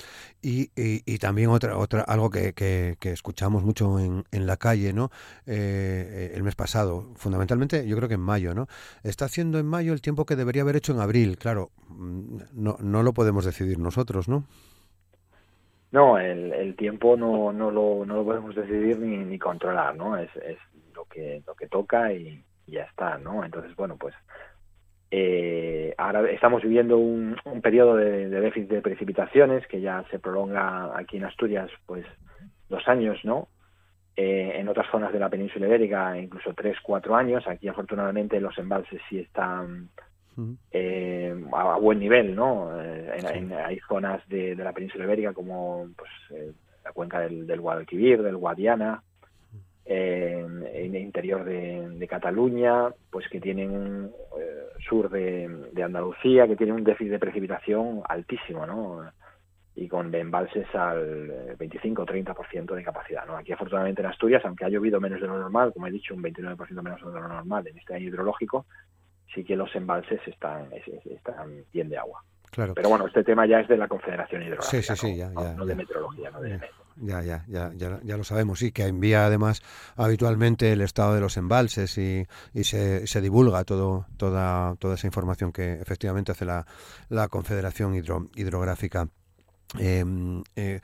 Y, 0.43 0.69
y, 0.75 1.17
también 1.17 1.49
otra, 1.49 1.75
otra, 1.79 2.01
algo 2.01 2.29
que, 2.29 2.53
que, 2.53 2.95
escuchamos 3.11 3.63
mucho 3.63 3.97
en, 3.97 4.23
en, 4.31 4.45
la 4.45 4.57
calle, 4.57 4.93
¿no? 4.93 5.09
Eh, 5.47 6.33
el 6.35 6.43
mes 6.43 6.53
pasado, 6.53 7.09
fundamentalmente 7.15 7.87
yo 7.87 7.97
creo 7.97 8.07
que 8.07 8.13
en 8.13 8.21
mayo, 8.21 8.53
¿no? 8.53 8.67
Está 9.03 9.25
haciendo 9.25 9.57
en 9.57 9.65
mayo 9.65 9.93
el 9.93 10.01
tiempo 10.01 10.27
que 10.27 10.35
debería 10.35 10.61
haber 10.61 10.75
hecho 10.75 10.93
en 10.93 10.99
abril, 10.99 11.39
claro, 11.39 11.71
mm, 11.89 12.37
no, 12.53 12.77
no 12.79 13.01
lo 13.01 13.13
podemos 13.13 13.43
decidir 13.43 13.79
nosotros, 13.79 14.29
¿no? 14.29 14.43
No, 15.91 16.19
el, 16.19 16.53
el 16.53 16.75
tiempo 16.75 17.17
no, 17.17 17.51
no, 17.51 17.71
lo, 17.71 18.05
no 18.05 18.17
lo 18.17 18.23
podemos 18.23 18.53
decidir 18.53 18.99
ni, 18.99 19.17
ni 19.17 19.39
controlar, 19.39 19.95
¿no? 19.95 20.15
Es, 20.15 20.29
es 20.35 20.59
lo 20.93 21.05
que, 21.05 21.41
lo 21.47 21.55
que 21.55 21.67
toca 21.67 22.13
y 22.13 22.43
ya 22.67 22.83
está, 22.83 23.17
¿no? 23.17 23.43
Entonces, 23.43 23.75
bueno, 23.75 23.97
pues 23.97 24.13
eh, 25.17 25.95
ahora 25.97 26.29
estamos 26.29 26.61
viviendo 26.61 26.97
un, 26.97 27.37
periodo 27.63 27.95
de, 27.95 28.27
déficit 28.27 28.69
de 28.69 28.81
precipitaciones 28.81 29.65
que 29.67 29.79
ya 29.79 30.03
se 30.11 30.19
prolonga 30.19 30.91
aquí 30.97 31.15
en 31.15 31.23
Asturias, 31.23 31.71
pues 31.85 32.05
dos 32.67 32.85
años, 32.89 33.17
¿no? 33.23 33.47
Eh, 34.17 34.55
en 34.55 34.67
otras 34.67 34.91
zonas 34.91 35.13
de 35.13 35.19
la 35.19 35.29
península 35.29 35.67
ibérica, 35.67 36.17
incluso 36.17 36.53
tres, 36.53 36.75
cuatro 36.83 37.15
años. 37.15 37.47
Aquí, 37.47 37.69
afortunadamente, 37.69 38.41
los 38.41 38.57
embalses 38.57 39.01
sí 39.07 39.19
están 39.19 39.87
eh, 40.71 41.33
a, 41.53 41.77
buen 41.77 41.99
nivel, 41.99 42.35
¿no? 42.35 42.71
hay 42.71 43.79
zonas 43.87 44.21
de, 44.27 44.53
la 44.53 44.73
península 44.73 45.05
ibérica 45.05 45.31
como 45.31 45.87
pues, 45.95 46.51
la 46.83 46.91
cuenca 46.91 47.21
del, 47.21 47.47
del 47.47 47.61
Guadalquivir, 47.61 48.21
del 48.21 48.35
Guadiana, 48.35 49.01
en 49.85 50.63
el 50.63 50.95
interior 50.95 51.43
de, 51.43 52.07
Cataluña, 52.09 52.89
pues 53.09 53.27
que 53.29 53.39
tienen 53.39 54.11
eh, 54.39 54.79
sur 54.87 55.09
de, 55.09 55.83
Andalucía, 55.83 56.47
que 56.47 56.55
tienen 56.55 56.75
un 56.75 56.83
déficit 56.83 57.11
de 57.11 57.19
precipitación 57.19 58.01
altísimo, 58.07 58.65
¿no? 58.65 59.11
Y 59.75 59.87
con 59.87 60.13
embalses 60.13 60.73
al 60.73 61.57
25-30% 61.57 62.73
de 62.73 62.83
capacidad, 62.83 63.25
¿no? 63.25 63.35
Aquí 63.37 63.51
afortunadamente 63.51 64.01
en 64.01 64.07
Asturias, 64.07 64.43
aunque 64.45 64.65
ha 64.65 64.69
llovido 64.69 65.01
menos 65.01 65.19
de 65.19 65.27
lo 65.27 65.37
normal, 65.37 65.73
como 65.73 65.87
he 65.87 65.91
dicho, 65.91 66.15
un 66.15 66.23
29% 66.23 66.81
menos 66.81 66.99
de 67.01 67.19
lo 67.19 67.27
normal 67.27 67.67
en 67.67 67.77
este 67.77 67.95
año 67.95 68.07
hidrológico, 68.07 68.65
sí 69.33 69.43
que 69.43 69.55
los 69.55 69.75
embalses 69.75 70.21
están, 70.27 70.69
están 70.73 71.63
bien 71.73 71.89
de 71.89 71.97
agua. 71.97 72.23
Claro. 72.55 72.73
Pero 72.73 72.87
bueno, 72.87 73.05
este 73.05 73.21
tema 73.21 73.45
ya 73.45 73.59
es 73.59 73.67
de 73.67 73.75
la 73.75 73.89
Confederación 73.89 74.41
Hidrográfica, 74.41 74.95
sí, 74.95 74.95
sí, 74.95 74.95
sí, 74.95 75.17
ya, 75.17 75.29
ya, 75.37 75.53
no, 75.55 75.65
de 75.65 75.75
meteorología, 75.75 76.31
no 76.31 76.39
de 76.39 76.57
ya, 77.01 77.21
ya, 77.21 77.43
ya, 77.49 77.73
ya, 77.75 77.99
ya, 78.01 78.15
lo 78.15 78.23
sabemos, 78.23 78.59
sí, 78.59 78.71
que 78.71 78.85
envía 78.85 79.25
además 79.25 79.61
habitualmente 79.97 80.71
el 80.71 80.79
estado 80.79 81.13
de 81.13 81.19
los 81.19 81.35
embalses 81.35 81.97
y, 81.97 82.25
y 82.53 82.63
se, 82.63 83.05
se, 83.07 83.19
divulga 83.19 83.65
todo, 83.65 84.05
toda, 84.15 84.77
toda 84.77 84.95
esa 84.95 85.05
información 85.05 85.51
que 85.51 85.73
efectivamente 85.73 86.31
hace 86.31 86.45
la, 86.45 86.65
la 87.09 87.27
Confederación 87.27 87.93
Hidrográfica. 87.93 89.09
Em, 89.77 90.41
eh, 90.55 90.79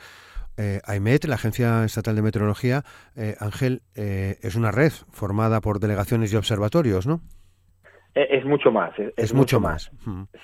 eh, 0.57 0.81
AIMET, 0.83 1.25
la 1.25 1.35
Agencia 1.35 1.85
Estatal 1.85 2.15
de 2.15 2.21
Meteorología, 2.21 2.83
eh, 3.15 3.37
Ángel, 3.39 3.81
eh, 3.95 4.37
es 4.41 4.55
una 4.55 4.71
red 4.71 4.91
formada 5.11 5.61
por 5.61 5.79
delegaciones 5.79 6.33
y 6.33 6.35
observatorios, 6.35 7.07
¿no? 7.07 7.21
Es 8.13 8.45
mucho 8.45 8.71
más. 8.71 8.93
Es, 9.15 9.33
mucho, 9.33 9.59
más. 9.59 9.91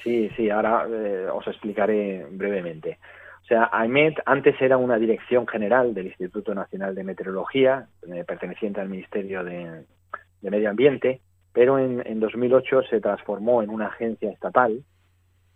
Sí, 0.04 0.30
sí, 0.38 0.50
ahora 0.50 0.88
os 1.34 1.48
explicaré 1.48 2.26
brevemente. 2.30 2.98
O 3.44 3.46
sea, 3.48 3.70
AEMET 3.72 4.16
antes 4.26 4.62
era 4.62 4.76
una 4.76 4.98
dirección 4.98 5.48
general 5.48 5.94
del 5.94 6.08
Instituto 6.08 6.54
Nacional 6.54 6.94
de 6.94 7.06
Meteorología, 7.06 7.88
eh, 8.06 8.26
perteneciente 8.26 8.82
al 8.82 8.90
Ministerio 8.90 9.42
de, 9.42 9.86
Medio 10.42 10.70
Ambiente, 10.70 11.22
pero 11.54 11.80
en, 11.80 12.20
2008 12.20 12.84
se 12.90 13.00
transformó 13.00 13.64
en 13.64 13.70
una 13.70 13.88
agencia 13.88 14.30
estatal 14.32 14.84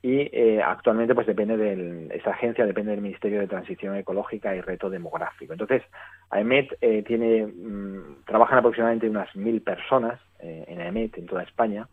y 0.03 0.29
eh, 0.31 0.61
actualmente 0.63 1.13
pues 1.13 1.27
depende 1.27 1.57
del, 1.57 2.11
esa 2.11 2.31
agencia 2.31 2.65
depende 2.65 2.91
del 2.91 3.01
Ministerio 3.01 3.39
de 3.39 3.47
Transición 3.47 3.95
Ecológica 3.95 4.55
y 4.55 4.61
Reto 4.61 4.89
Demográfico. 4.89 5.53
Entonces, 5.53 5.83
AEMET 6.29 6.77
eh, 6.81 7.03
tiene, 7.03 7.45
mm, 7.45 8.23
trabajan 8.25 8.57
aproximadamente 8.57 9.09
unas 9.09 9.35
mil 9.35 9.61
personas 9.61 10.19
en 10.39 10.81
AEMET 10.81 11.19
en 11.19 11.27
toda 11.27 11.43
España 11.43 11.87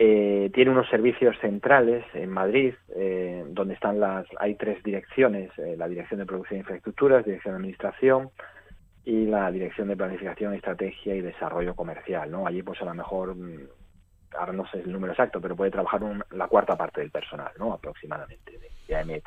eh, 0.00 0.50
tiene 0.54 0.70
unos 0.70 0.88
servicios 0.88 1.36
centrales 1.40 2.04
en 2.14 2.30
Madrid, 2.30 2.72
eh, 2.94 3.44
donde 3.48 3.74
están 3.74 3.98
las, 3.98 4.26
hay 4.38 4.54
tres 4.54 4.80
direcciones, 4.84 5.50
eh, 5.58 5.74
la 5.76 5.88
Dirección 5.88 6.20
de 6.20 6.26
Producción 6.26 6.58
e 6.58 6.60
Infraestructuras, 6.60 7.24
Dirección 7.24 7.54
de 7.54 7.56
Administración 7.56 8.30
y 9.04 9.26
la 9.26 9.50
Dirección 9.50 9.88
de 9.88 9.96
Planificación, 9.96 10.54
Estrategia 10.54 11.16
y 11.16 11.20
Desarrollo 11.20 11.74
Comercial, 11.74 12.30
¿no? 12.30 12.46
Allí 12.46 12.62
pues 12.62 12.80
a 12.80 12.84
lo 12.84 12.94
mejor, 12.94 13.34
mm, 13.34 13.66
ahora 14.36 14.52
no 14.52 14.66
sé 14.68 14.80
el 14.80 14.92
número 14.92 15.12
exacto, 15.12 15.40
pero 15.40 15.56
puede 15.56 15.70
trabajar 15.70 16.00
la 16.30 16.48
cuarta 16.48 16.76
parte 16.76 17.00
del 17.00 17.10
personal, 17.10 17.52
¿no? 17.58 17.72
Aproximadamente, 17.72 18.58
de, 18.58 18.94
AEMET. 18.94 19.24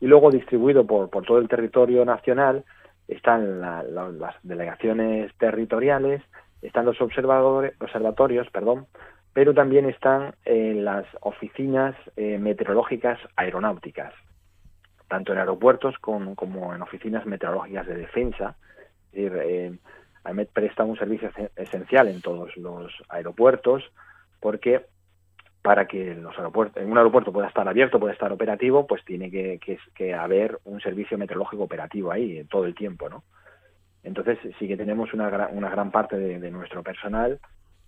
Y 0.00 0.06
luego 0.06 0.30
distribuido 0.30 0.86
por, 0.86 1.10
por 1.10 1.24
todo 1.24 1.38
el 1.38 1.48
territorio 1.48 2.04
nacional 2.04 2.64
están 3.08 3.60
las 3.60 4.34
delegaciones 4.42 5.32
territoriales, 5.38 6.22
están 6.62 6.84
los 6.84 7.00
observadores, 7.00 7.74
observatorios, 7.80 8.48
perdón, 8.50 8.86
pero 9.32 9.54
también 9.54 9.88
están 9.88 10.34
en 10.44 10.84
las 10.84 11.06
oficinas 11.20 11.94
eh, 12.16 12.38
meteorológicas 12.38 13.18
aeronáuticas, 13.36 14.12
tanto 15.08 15.32
en 15.32 15.38
aeropuertos 15.38 15.96
como 15.98 16.74
en 16.74 16.82
oficinas 16.82 17.24
meteorológicas 17.24 17.86
de 17.86 17.96
defensa. 17.96 18.56
Es 19.12 19.12
decir, 19.12 19.38
eh, 19.42 19.78
AMET 20.24 20.50
presta 20.52 20.84
un 20.84 20.98
servicio 20.98 21.30
esencial 21.56 22.08
en 22.08 22.20
todos 22.20 22.56
los 22.56 22.92
aeropuertos 23.08 23.84
porque 24.40 24.86
para 25.62 25.86
que 25.86 26.14
los 26.14 26.36
aeropuertos, 26.38 26.82
un 26.84 26.96
aeropuerto 26.96 27.32
pueda 27.32 27.48
estar 27.48 27.68
abierto, 27.68 28.00
pueda 28.00 28.12
estar 28.12 28.32
operativo, 28.32 28.86
pues 28.86 29.04
tiene 29.04 29.30
que, 29.30 29.60
que, 29.94 30.14
haber 30.14 30.58
un 30.64 30.80
servicio 30.80 31.18
meteorológico 31.18 31.64
operativo 31.64 32.10
ahí 32.12 32.44
todo 32.44 32.64
el 32.64 32.74
tiempo, 32.74 33.08
¿no? 33.08 33.24
Entonces 34.02 34.38
sí 34.58 34.68
que 34.68 34.76
tenemos 34.76 35.12
una, 35.12 35.28
gran, 35.28 35.56
una 35.56 35.68
gran 35.68 35.90
parte 35.90 36.16
de 36.16 36.50
nuestro 36.50 36.82
personal 36.82 37.40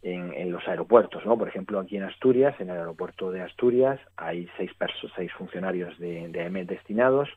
en, 0.02 0.50
los 0.50 0.66
aeropuertos, 0.66 1.25
¿no? 1.26 1.37
Por 1.37 1.49
ejemplo, 1.49 1.78
aquí 1.78 1.97
en 1.97 2.04
Asturias, 2.04 2.54
en 2.59 2.71
el 2.71 2.78
aeropuerto 2.78 3.30
de 3.30 3.42
Asturias, 3.42 4.00
hay 4.16 4.49
seis, 4.57 4.71
seis 5.14 5.33
funcionarios 5.33 5.99
de, 5.99 6.28
de 6.28 6.64
destinados, 6.64 7.28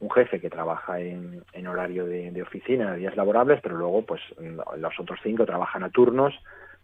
un 0.00 0.10
jefe 0.10 0.40
que 0.40 0.50
trabaja 0.50 1.00
en, 1.00 1.44
en 1.52 1.66
horario 1.66 2.06
de, 2.06 2.42
oficina, 2.42 2.94
en 2.94 3.00
días 3.00 3.16
laborables, 3.16 3.60
pero 3.62 3.76
luego, 3.76 4.04
pues, 4.04 4.20
los 4.76 4.98
otros 4.98 5.20
cinco 5.22 5.46
trabajan 5.46 5.84
a 5.84 5.90
turnos, 5.90 6.34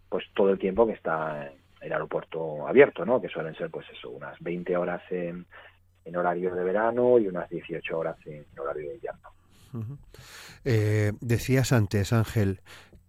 pues, 0.09 0.25
todo 0.33 0.49
el 0.49 0.59
tiempo 0.59 0.85
que 0.85 0.93
está 0.93 1.51
el 1.81 1.93
aeropuerto 1.93 2.67
abierto, 2.67 3.05
¿no? 3.05 3.21
Que 3.21 3.29
suelen 3.29 3.55
ser, 3.55 3.69
pues, 3.69 3.85
eso, 3.91 4.09
unas 4.09 4.37
20 4.39 4.75
horas 4.75 5.01
en, 5.11 5.45
en 6.05 6.15
horario 6.15 6.53
de 6.53 6.63
verano 6.63 7.19
y 7.19 7.27
unas 7.27 7.49
18 7.49 7.97
horas 7.97 8.17
en 8.25 8.45
horario 8.59 8.89
de 8.89 8.95
invierno. 8.95 9.29
Eh, 10.65 11.13
decías 11.21 11.71
antes, 11.71 12.11
Ángel, 12.11 12.61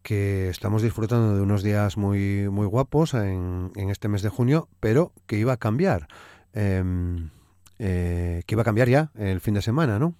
que 0.02 0.48
estamos 0.48 0.82
disfrutando 0.82 1.34
de 1.34 1.42
unos 1.42 1.62
días 1.62 1.96
muy, 1.96 2.48
muy 2.48 2.66
guapos 2.66 3.14
en, 3.14 3.70
en 3.76 3.90
este 3.90 4.08
mes 4.08 4.22
de 4.22 4.28
junio, 4.28 4.68
pero 4.80 5.12
que 5.26 5.36
iba 5.36 5.52
a 5.52 5.56
cambiar. 5.56 6.06
Em, 6.52 7.30
eh, 7.78 8.42
que 8.46 8.54
iba 8.54 8.62
a 8.62 8.64
cambiar 8.64 8.88
ya 8.88 9.10
el 9.14 9.40
fin 9.40 9.54
de 9.54 9.62
semana, 9.62 9.98
¿no? 9.98 10.14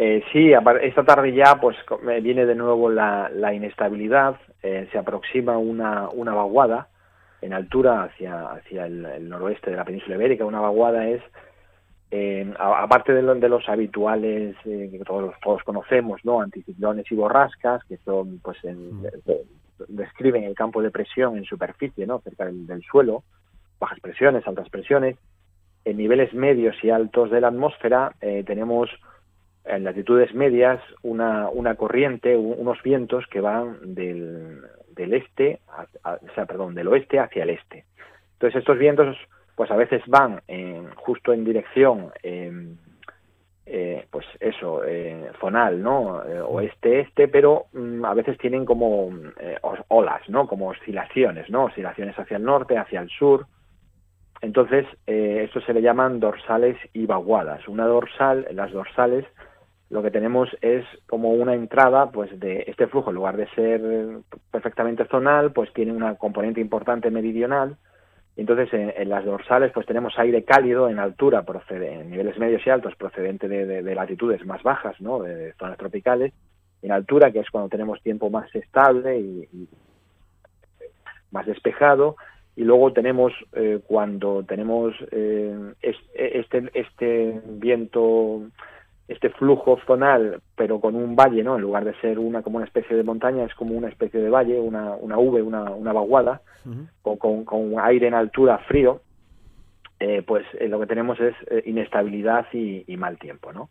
Eh, 0.00 0.22
sí, 0.32 0.52
esta 0.82 1.04
tarde 1.04 1.32
ya 1.32 1.58
pues 1.60 1.76
viene 2.22 2.46
de 2.46 2.54
nuevo 2.54 2.88
la, 2.88 3.28
la 3.34 3.52
inestabilidad, 3.52 4.36
eh, 4.62 4.88
se 4.92 4.98
aproxima 4.98 5.58
una, 5.58 6.08
una 6.08 6.32
vaguada 6.34 6.86
en 7.40 7.52
altura 7.52 8.04
hacia, 8.04 8.50
hacia 8.52 8.86
el, 8.86 9.28
noroeste 9.28 9.70
de 9.70 9.76
la 9.76 9.84
península 9.84 10.14
ibérica. 10.14 10.44
Una 10.44 10.60
vaguada 10.60 11.08
es, 11.08 11.22
eh, 12.12 12.52
aparte 12.58 13.12
de, 13.12 13.22
de, 13.22 13.48
los 13.48 13.68
habituales 13.68 14.56
eh, 14.64 14.88
que 14.90 14.98
todos, 15.04 15.34
todos 15.42 15.62
conocemos, 15.64 16.24
¿no? 16.24 16.40
anticiclones 16.40 17.10
y 17.10 17.14
borrascas, 17.14 17.82
que 17.84 17.96
son, 17.98 18.38
pues, 18.38 18.62
en, 18.64 19.02
mm. 19.02 19.06
describen 19.88 20.44
el 20.44 20.54
campo 20.54 20.80
de 20.80 20.90
presión 20.90 21.36
en 21.36 21.44
superficie, 21.44 22.06
¿no? 22.06 22.20
cerca 22.20 22.44
del, 22.44 22.66
del 22.66 22.82
suelo, 22.82 23.24
bajas 23.78 24.00
presiones, 24.00 24.46
altas 24.46 24.68
presiones. 24.68 25.16
En 25.84 25.96
niveles 25.96 26.34
medios 26.34 26.76
y 26.82 26.90
altos 26.90 27.30
de 27.30 27.40
la 27.40 27.48
atmósfera 27.48 28.12
eh, 28.20 28.42
tenemos 28.44 28.90
en 29.64 29.84
latitudes 29.84 30.34
medias 30.34 30.80
una, 31.02 31.48
una 31.50 31.74
corriente, 31.74 32.36
unos 32.36 32.82
vientos 32.82 33.26
que 33.26 33.40
van 33.40 33.94
del, 33.94 34.62
del 34.94 35.14
este, 35.14 35.60
o 36.04 36.34
sea, 36.34 36.46
perdón, 36.46 36.74
del 36.74 36.88
oeste 36.88 37.18
hacia 37.18 37.42
el 37.42 37.50
este. 37.50 37.84
Entonces 38.34 38.60
estos 38.60 38.78
vientos, 38.78 39.16
pues 39.56 39.70
a 39.70 39.76
veces 39.76 40.02
van 40.06 40.40
en, 40.46 40.90
justo 40.94 41.32
en 41.32 41.44
dirección, 41.44 42.12
eh, 42.22 44.06
pues 44.10 44.26
eso, 44.40 44.82
eh, 44.84 45.30
zonal, 45.40 45.82
¿no? 45.82 46.24
Eh, 46.24 46.40
oeste-este, 46.40 47.28
pero 47.28 47.66
mm, 47.72 48.04
a 48.04 48.14
veces 48.14 48.38
tienen 48.38 48.64
como 48.64 49.10
eh, 49.38 49.58
olas, 49.88 50.26
¿no? 50.28 50.46
Como 50.46 50.68
oscilaciones, 50.68 51.50
¿no? 51.50 51.64
Oscilaciones 51.64 52.18
hacia 52.18 52.38
el 52.38 52.44
norte, 52.44 52.78
hacia 52.78 53.00
el 53.00 53.10
sur. 53.10 53.46
Entonces, 54.40 54.86
eh, 55.06 55.42
esto 55.44 55.60
se 55.60 55.74
le 55.74 55.82
llaman 55.82 56.20
dorsales 56.20 56.76
y 56.92 57.06
vaguadas. 57.06 57.66
Una 57.68 57.86
dorsal, 57.86 58.46
las 58.52 58.72
dorsales, 58.72 59.26
lo 59.90 60.02
que 60.02 60.10
tenemos 60.10 60.50
es 60.60 60.84
como 61.06 61.30
una 61.30 61.54
entrada 61.54 62.10
pues 62.10 62.38
de 62.38 62.64
este 62.66 62.86
flujo 62.88 63.10
en 63.10 63.16
lugar 63.16 63.36
de 63.36 63.48
ser 63.50 63.80
perfectamente 64.50 65.06
zonal 65.06 65.52
pues 65.52 65.72
tiene 65.72 65.92
una 65.92 66.16
componente 66.16 66.60
importante 66.60 67.10
meridional. 67.10 67.76
Entonces 68.36 68.68
en, 68.72 69.08
las 69.08 69.24
dorsales 69.24 69.72
pues 69.72 69.86
tenemos 69.86 70.18
aire 70.18 70.44
cálido 70.44 70.90
en 70.90 70.98
altura 70.98 71.42
procede 71.42 71.94
en 71.94 72.10
niveles 72.10 72.38
medios 72.38 72.64
y 72.66 72.70
altos 72.70 72.94
procedente 72.96 73.48
de, 73.48 73.94
latitudes 73.94 74.44
más 74.44 74.62
bajas 74.62 75.00
no 75.00 75.20
de, 75.20 75.54
zonas 75.54 75.78
tropicales. 75.78 76.34
En 76.82 76.92
altura 76.92 77.32
que 77.32 77.40
es 77.40 77.50
cuando 77.50 77.70
tenemos 77.70 78.00
tiempo 78.02 78.30
más 78.30 78.54
estable 78.54 79.18
y, 79.18 79.68
más 81.30 81.46
despejado. 81.46 82.16
Y 82.56 82.64
luego 82.64 82.92
tenemos 82.92 83.32
eh, 83.52 83.80
cuando 83.86 84.42
tenemos 84.44 84.94
eh, 85.12 85.74
este 85.80 86.70
este 86.74 87.40
viento 87.44 88.42
este 89.08 89.30
flujo 89.30 89.78
zonal, 89.86 90.40
pero 90.54 90.80
con 90.80 90.94
un 90.94 91.16
valle, 91.16 91.42
¿no? 91.42 91.56
En 91.56 91.62
lugar 91.62 91.84
de 91.84 91.94
ser 92.00 92.18
una 92.18 92.42
como 92.42 92.58
una 92.58 92.66
especie 92.66 92.94
de 92.94 93.02
montaña, 93.02 93.44
es 93.44 93.54
como 93.54 93.74
una 93.74 93.88
especie 93.88 94.20
de 94.20 94.28
valle, 94.28 94.60
una, 94.60 94.94
una 94.94 95.16
V, 95.16 95.42
una, 95.42 95.70
una 95.70 95.92
vaguada, 95.94 96.42
con, 97.02 97.44
con, 97.44 97.74
aire 97.80 98.06
en 98.06 98.14
altura 98.14 98.58
frío, 98.58 99.00
eh, 99.98 100.22
pues 100.26 100.44
eh, 100.60 100.68
lo 100.68 100.78
que 100.78 100.86
tenemos 100.86 101.18
es 101.20 101.34
eh, 101.50 101.62
inestabilidad 101.64 102.46
y, 102.52 102.84
mal 102.98 103.18
tiempo, 103.18 103.52
¿no? 103.52 103.70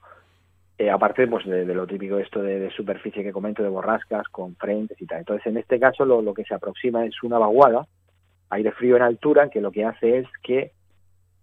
aparte 0.91 1.25
pues 1.27 1.43
de, 1.45 1.65
lo 1.65 1.87
típico 1.87 2.19
esto 2.19 2.39
de, 2.39 2.69
superficie 2.69 3.23
que 3.23 3.31
comento, 3.31 3.63
de 3.63 3.69
borrascas, 3.69 4.27
con 4.27 4.55
frentes 4.55 4.99
y 5.01 5.07
tal. 5.07 5.19
Entonces, 5.19 5.47
en 5.47 5.57
este 5.57 5.79
caso 5.79 6.05
lo, 6.05 6.21
lo 6.21 6.35
que 6.35 6.43
se 6.43 6.53
aproxima 6.53 7.03
es 7.05 7.23
una 7.23 7.39
vaguada, 7.39 7.87
aire 8.49 8.71
frío 8.71 8.95
en 8.95 9.01
altura, 9.01 9.49
que 9.49 9.61
lo 9.61 9.71
que 9.71 9.85
hace 9.85 10.19
es 10.19 10.27
que 10.43 10.71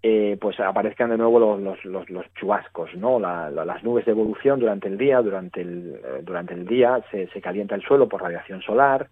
eh, 0.07 0.37
pues 0.39 0.61
aparezcan 0.61 1.09
de 1.09 1.17
nuevo 1.17 1.39
los, 1.39 1.83
los, 1.87 2.11
los, 2.11 2.27
chubascos, 2.35 2.95
¿no? 2.95 3.19
las 3.19 3.83
nubes 3.83 4.05
de 4.05 4.11
evolución 4.11 4.61
durante 4.61 4.87
el 4.87 4.99
día, 4.99 5.23
durante 5.23 5.63
el, 5.63 5.95
eh, 5.95 6.21
durante 6.23 6.53
el 6.53 6.67
día 6.67 7.03
se, 7.11 7.27
se, 7.29 7.41
calienta 7.41 7.75
el 7.75 7.81
suelo 7.81 8.07
por 8.07 8.21
radiación 8.21 8.61
solar 8.61 9.09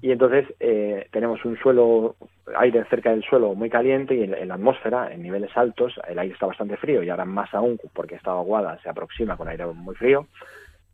y 0.00 0.10
entonces 0.10 0.46
eh, 0.58 1.06
tenemos 1.10 1.44
un 1.44 1.58
suelo, 1.58 2.16
aire 2.56 2.82
cerca 2.88 3.10
del 3.10 3.22
suelo 3.22 3.54
muy 3.54 3.68
caliente 3.68 4.14
y 4.14 4.22
en, 4.22 4.48
la 4.48 4.54
atmósfera, 4.54 5.12
en 5.12 5.22
niveles 5.22 5.54
altos, 5.54 6.00
el 6.08 6.18
aire 6.18 6.32
está 6.32 6.46
bastante 6.46 6.78
frío 6.78 7.02
y 7.02 7.10
ahora 7.10 7.26
más 7.26 7.52
aún 7.52 7.78
porque 7.92 8.14
esta 8.14 8.30
aguada 8.30 8.78
se 8.82 8.88
aproxima 8.88 9.36
con 9.36 9.48
aire 9.48 9.66
muy 9.66 9.94
frío. 9.96 10.28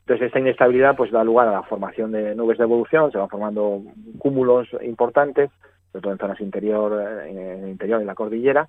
Entonces 0.01 0.27
esta 0.27 0.41
inestabilidad 0.41 0.97
pues 0.97 1.13
da 1.13 1.23
lugar 1.23 1.47
a 1.47 1.53
la 1.53 1.63
formación 1.63 2.11
de 2.11 2.35
nubes 2.35 2.59
de 2.59 2.65
evolución, 2.65 3.13
se 3.13 3.19
van 3.19 3.29
formando 3.29 3.83
cúmulos 4.19 4.67
importantes, 4.83 5.49
sobre 5.93 6.03
todo 6.03 6.13
en 6.13 6.19
zonas 6.19 6.41
interior, 6.41 7.25
en 7.25 7.39
el 7.39 7.69
interior 7.69 8.01
de 8.01 8.05
la 8.05 8.17
cordillera, 8.17 8.69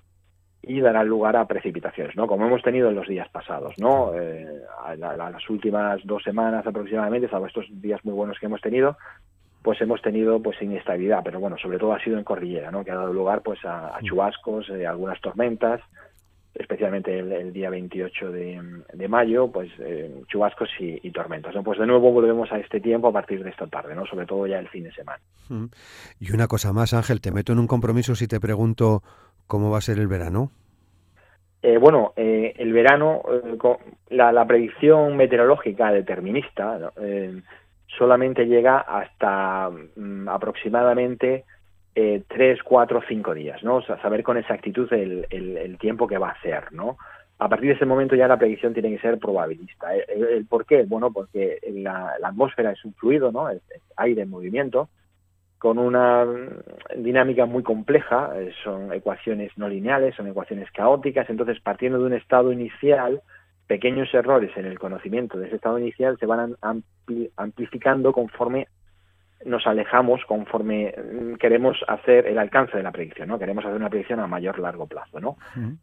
y 0.62 0.80
dará 0.80 1.04
lugar 1.04 1.36
a 1.36 1.46
precipitaciones, 1.46 2.16
¿no? 2.16 2.26
Como 2.26 2.46
hemos 2.46 2.62
tenido 2.62 2.90
en 2.90 2.94
los 2.94 3.08
días 3.08 3.28
pasados, 3.30 3.74
¿no? 3.78 4.12
Eh, 4.14 4.46
las 4.96 5.50
últimas 5.50 6.00
dos 6.04 6.22
semanas 6.22 6.66
aproximadamente, 6.66 7.28
salvo 7.28 7.46
estos 7.46 7.66
días 7.80 8.04
muy 8.04 8.14
buenos 8.14 8.38
que 8.38 8.46
hemos 8.46 8.60
tenido, 8.60 8.96
pues 9.62 9.80
hemos 9.80 10.02
tenido 10.02 10.40
pues 10.42 10.60
inestabilidad, 10.60 11.22
pero 11.24 11.40
bueno, 11.40 11.56
sobre 11.58 11.78
todo 11.78 11.92
ha 11.92 12.02
sido 12.02 12.18
en 12.18 12.24
cordillera, 12.24 12.70
¿no? 12.70 12.84
Que 12.84 12.90
ha 12.90 12.96
dado 12.96 13.12
lugar 13.12 13.42
pues 13.42 13.58
a, 13.64 13.98
chubascos, 14.02 14.68
eh, 14.70 14.86
algunas 14.86 15.20
tormentas, 15.20 15.80
especialmente 16.54 17.18
el, 17.18 17.52
día 17.52 17.70
28 17.70 18.32
de, 18.32 19.08
mayo, 19.08 19.50
pues 19.50 19.70
eh, 19.78 20.22
chubascos 20.28 20.68
y, 20.78 21.10
tormentas. 21.10 21.54
¿no? 21.54 21.62
Pues 21.62 21.78
de 21.78 21.86
nuevo 21.86 22.12
volvemos 22.12 22.50
a 22.52 22.58
este 22.58 22.80
tiempo 22.80 23.08
a 23.08 23.12
partir 23.12 23.42
de 23.42 23.50
esta 23.50 23.66
tarde, 23.66 23.94
¿no? 23.94 24.04
Sobre 24.06 24.26
todo 24.26 24.46
ya 24.46 24.58
el 24.58 24.68
fin 24.68 24.84
de 24.84 24.92
semana. 24.92 25.20
Y 26.18 26.32
una 26.32 26.48
cosa 26.48 26.72
más, 26.72 26.92
Ángel, 26.92 27.20
te 27.20 27.32
meto 27.32 27.52
en 27.52 27.60
un 27.60 27.66
compromiso 27.66 28.14
si 28.14 28.26
te 28.26 28.40
pregunto 28.40 29.02
¿Cómo 29.50 29.68
va 29.68 29.78
a 29.78 29.80
ser 29.80 29.98
el 29.98 30.06
verano? 30.06 30.52
Eh, 31.60 31.76
bueno, 31.76 32.12
eh, 32.14 32.54
el 32.56 32.72
verano, 32.72 33.20
eh, 33.28 33.58
la, 34.10 34.46
predicción 34.46 35.16
meteorológica 35.16 35.90
determinista 35.90 36.92
solamente 37.98 38.46
llega 38.46 38.78
hasta 38.78 39.68
mm, 39.96 40.28
aproximadamente 40.28 41.44
tres, 42.28 42.62
cuatro, 42.62 43.02
cinco 43.08 43.34
días, 43.34 43.60
¿no? 43.64 43.78
O 43.78 43.82
sea, 43.82 44.00
saber 44.00 44.22
con 44.22 44.36
exactitud 44.36 44.88
el, 44.92 45.76
tiempo 45.80 46.06
que 46.06 46.18
va 46.18 46.28
a 46.28 46.40
ser, 46.42 46.72
¿no? 46.72 46.96
A 47.40 47.48
partir 47.48 47.70
de 47.70 47.74
ese 47.74 47.86
momento 47.86 48.14
ya 48.14 48.28
la 48.28 48.38
predicción 48.38 48.72
tiene 48.72 48.90
que 48.90 49.00
ser 49.02 49.18
probabilista. 49.18 49.96
¿El, 49.96 50.46
por 50.46 50.64
qué? 50.64 50.84
Bueno, 50.84 51.12
porque 51.12 51.58
la, 51.72 52.14
atmósfera 52.22 52.70
es 52.70 52.84
un 52.84 52.94
fluido, 52.94 53.32
¿no? 53.32 53.50
es 53.50 53.60
aire 53.96 54.22
en 54.22 54.30
movimiento, 54.30 54.88
con 55.60 55.78
una 55.78 56.26
dinámica 56.96 57.44
muy 57.44 57.62
compleja, 57.62 58.30
eh, 58.34 58.50
son 58.64 58.94
ecuaciones 58.94 59.52
no 59.58 59.68
lineales, 59.68 60.14
son 60.14 60.26
ecuaciones 60.26 60.70
caóticas, 60.70 61.28
entonces 61.28 61.60
partiendo 61.60 61.98
de 61.98 62.06
un 62.06 62.14
estado 62.14 62.50
inicial, 62.50 63.20
pequeños 63.66 64.08
errores 64.14 64.50
en 64.56 64.64
el 64.64 64.78
conocimiento 64.78 65.38
de 65.38 65.48
ese 65.48 65.56
estado 65.56 65.78
inicial 65.78 66.16
se 66.18 66.24
van 66.24 66.56
amplificando 67.36 68.10
conforme 68.14 68.68
nos 69.44 69.66
alejamos, 69.66 70.22
conforme 70.26 70.94
mm, 70.96 71.34
queremos 71.34 71.76
hacer 71.88 72.26
el 72.26 72.38
alcance 72.38 72.78
de 72.78 72.82
la 72.82 72.90
predicción, 72.90 73.28
¿no? 73.28 73.38
Queremos 73.38 73.62
hacer 73.62 73.76
una 73.76 73.90
predicción 73.90 74.20
a 74.20 74.26
mayor 74.26 74.58
largo 74.58 74.86
plazo, 74.86 75.20
¿no? 75.20 75.36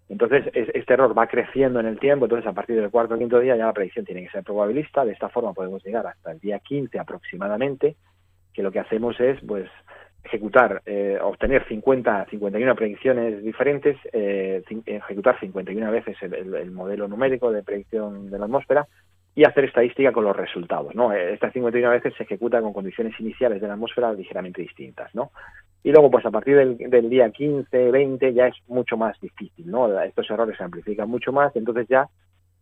Entonces, 0.10 0.46
este 0.54 0.94
error 0.94 1.16
va 1.16 1.28
creciendo 1.28 1.80
en 1.80 1.86
el 1.86 2.00
tiempo, 2.00 2.26
entonces 2.26 2.48
a 2.48 2.54
partir 2.54 2.78
del 2.78 2.90
cuarto 2.90 3.14
o 3.14 3.18
quinto 3.20 3.40
día 3.40 3.56
ya 3.56 3.68
la 3.68 3.74
predicción 3.74 4.06
tiene 4.06 4.24
que 4.24 4.32
ser 4.32 4.44
probabilista, 4.44 5.06
de 5.06 5.12
esta 5.12 5.30
forma 5.30 5.54
podemos 5.54 5.84
llegar 5.86 6.08
hasta 6.08 6.32
el 6.32 6.40
día 6.40 6.58
15 6.58 6.98
aproximadamente, 6.98 7.96
que 8.58 8.64
lo 8.64 8.72
que 8.72 8.80
hacemos 8.80 9.20
es 9.20 9.40
pues 9.46 9.70
ejecutar, 10.24 10.82
eh, 10.88 11.20
obtener 11.22 11.64
50, 11.68 12.26
51 12.26 12.76
predicciones 12.76 13.44
diferentes, 13.44 13.96
eh, 14.12 14.64
ejecutar 14.88 15.40
51 15.40 15.92
veces 15.92 16.18
el, 16.24 16.72
modelo 16.72 17.08
numérico 17.08 17.52
de 17.52 17.62
predicción 17.62 18.32
de 18.32 18.40
la 18.40 18.46
atmósfera 18.46 18.88
y 19.36 19.46
hacer 19.46 19.66
estadística 19.66 20.12
con 20.12 20.24
los 20.24 20.36
resultados, 20.36 20.96
¿no? 20.96 21.14
Eh, 21.14 21.34
estas 21.34 21.54
51 21.54 21.92
veces 21.92 22.16
se 22.18 22.24
ejecuta 22.24 22.60
con 22.60 22.74
condiciones 22.74 23.14
iniciales 23.20 23.62
de 23.62 23.68
la 23.68 23.76
atmósfera 23.76 24.12
ligeramente 24.12 24.64
distintas, 24.64 25.14
¿no? 25.14 25.30
Y 25.84 25.92
luego, 25.92 26.10
pues 26.10 26.26
a 26.26 26.32
partir 26.32 26.58
del, 26.58 26.78
del 26.78 27.12
día 27.12 27.30
15, 27.30 27.92
20 27.92 28.34
ya 28.34 28.48
es 28.48 28.56
mucho 28.66 28.98
más 28.98 29.22
difícil, 29.22 29.70
¿no? 29.70 30.02
Estos 30.02 30.28
errores 30.32 30.58
se 30.58 30.64
amplifican 30.64 31.08
mucho 31.08 31.32
más, 31.32 31.56
entonces 31.56 31.88
ya 31.88 32.10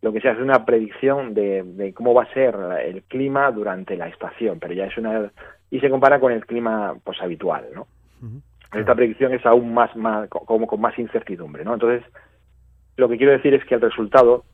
lo 0.02 0.12
que 0.12 0.20
se 0.20 0.28
hace 0.28 0.38
es 0.38 0.44
una 0.44 0.64
predicción 0.64 1.34
de, 1.34 1.92
cómo 1.94 2.14
va 2.14 2.24
a 2.24 2.32
ser 2.32 2.54
el 2.84 3.02
clima 3.04 3.50
durante 3.50 3.96
la 3.96 4.08
estación, 4.08 4.58
pero 4.60 4.74
ya 4.74 4.86
es 4.86 4.96
una 4.98 5.32
y 5.70 5.80
se 5.80 5.90
compara 5.90 6.20
con 6.20 6.32
el 6.32 6.46
clima 6.46 6.94
pues 7.04 7.20
habitual, 7.20 7.66
¿no? 7.74 7.86
Esta 8.72 8.94
predicción 8.94 9.32
es 9.32 9.44
aún 9.46 9.72
más, 9.72 9.94
más 9.96 10.28
como 10.28 10.66
con 10.66 10.80
más 10.80 10.98
incertidumbre, 10.98 11.64
¿no? 11.64 11.74
Entonces, 11.74 12.02
lo 12.96 13.08
que 13.08 13.16
quiero 13.16 13.32
decir 13.32 13.54
es 13.54 13.64
que 13.64 13.74
el 13.74 13.80
resultado 13.80 14.44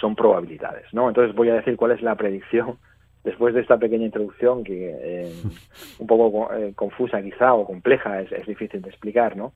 son 0.00 0.14
probabilidades, 0.14 0.92
¿no? 0.92 1.08
Entonces 1.08 1.34
voy 1.34 1.50
a 1.50 1.54
decir 1.54 1.76
cuál 1.76 1.92
es 1.92 2.02
la 2.02 2.14
predicción 2.14 2.78
después 3.24 3.54
de 3.54 3.60
esta 3.60 3.78
pequeña 3.78 4.06
introducción 4.06 4.64
que 4.64 4.94
eh, 5.02 5.32
un 5.98 6.06
poco 6.06 6.52
eh, 6.54 6.72
confusa 6.74 7.22
quizá 7.22 7.54
o 7.54 7.66
compleja, 7.66 8.20
es, 8.20 8.32
es, 8.32 8.46
difícil 8.46 8.80
de 8.82 8.88
explicar, 8.88 9.36
¿no? 9.36 9.52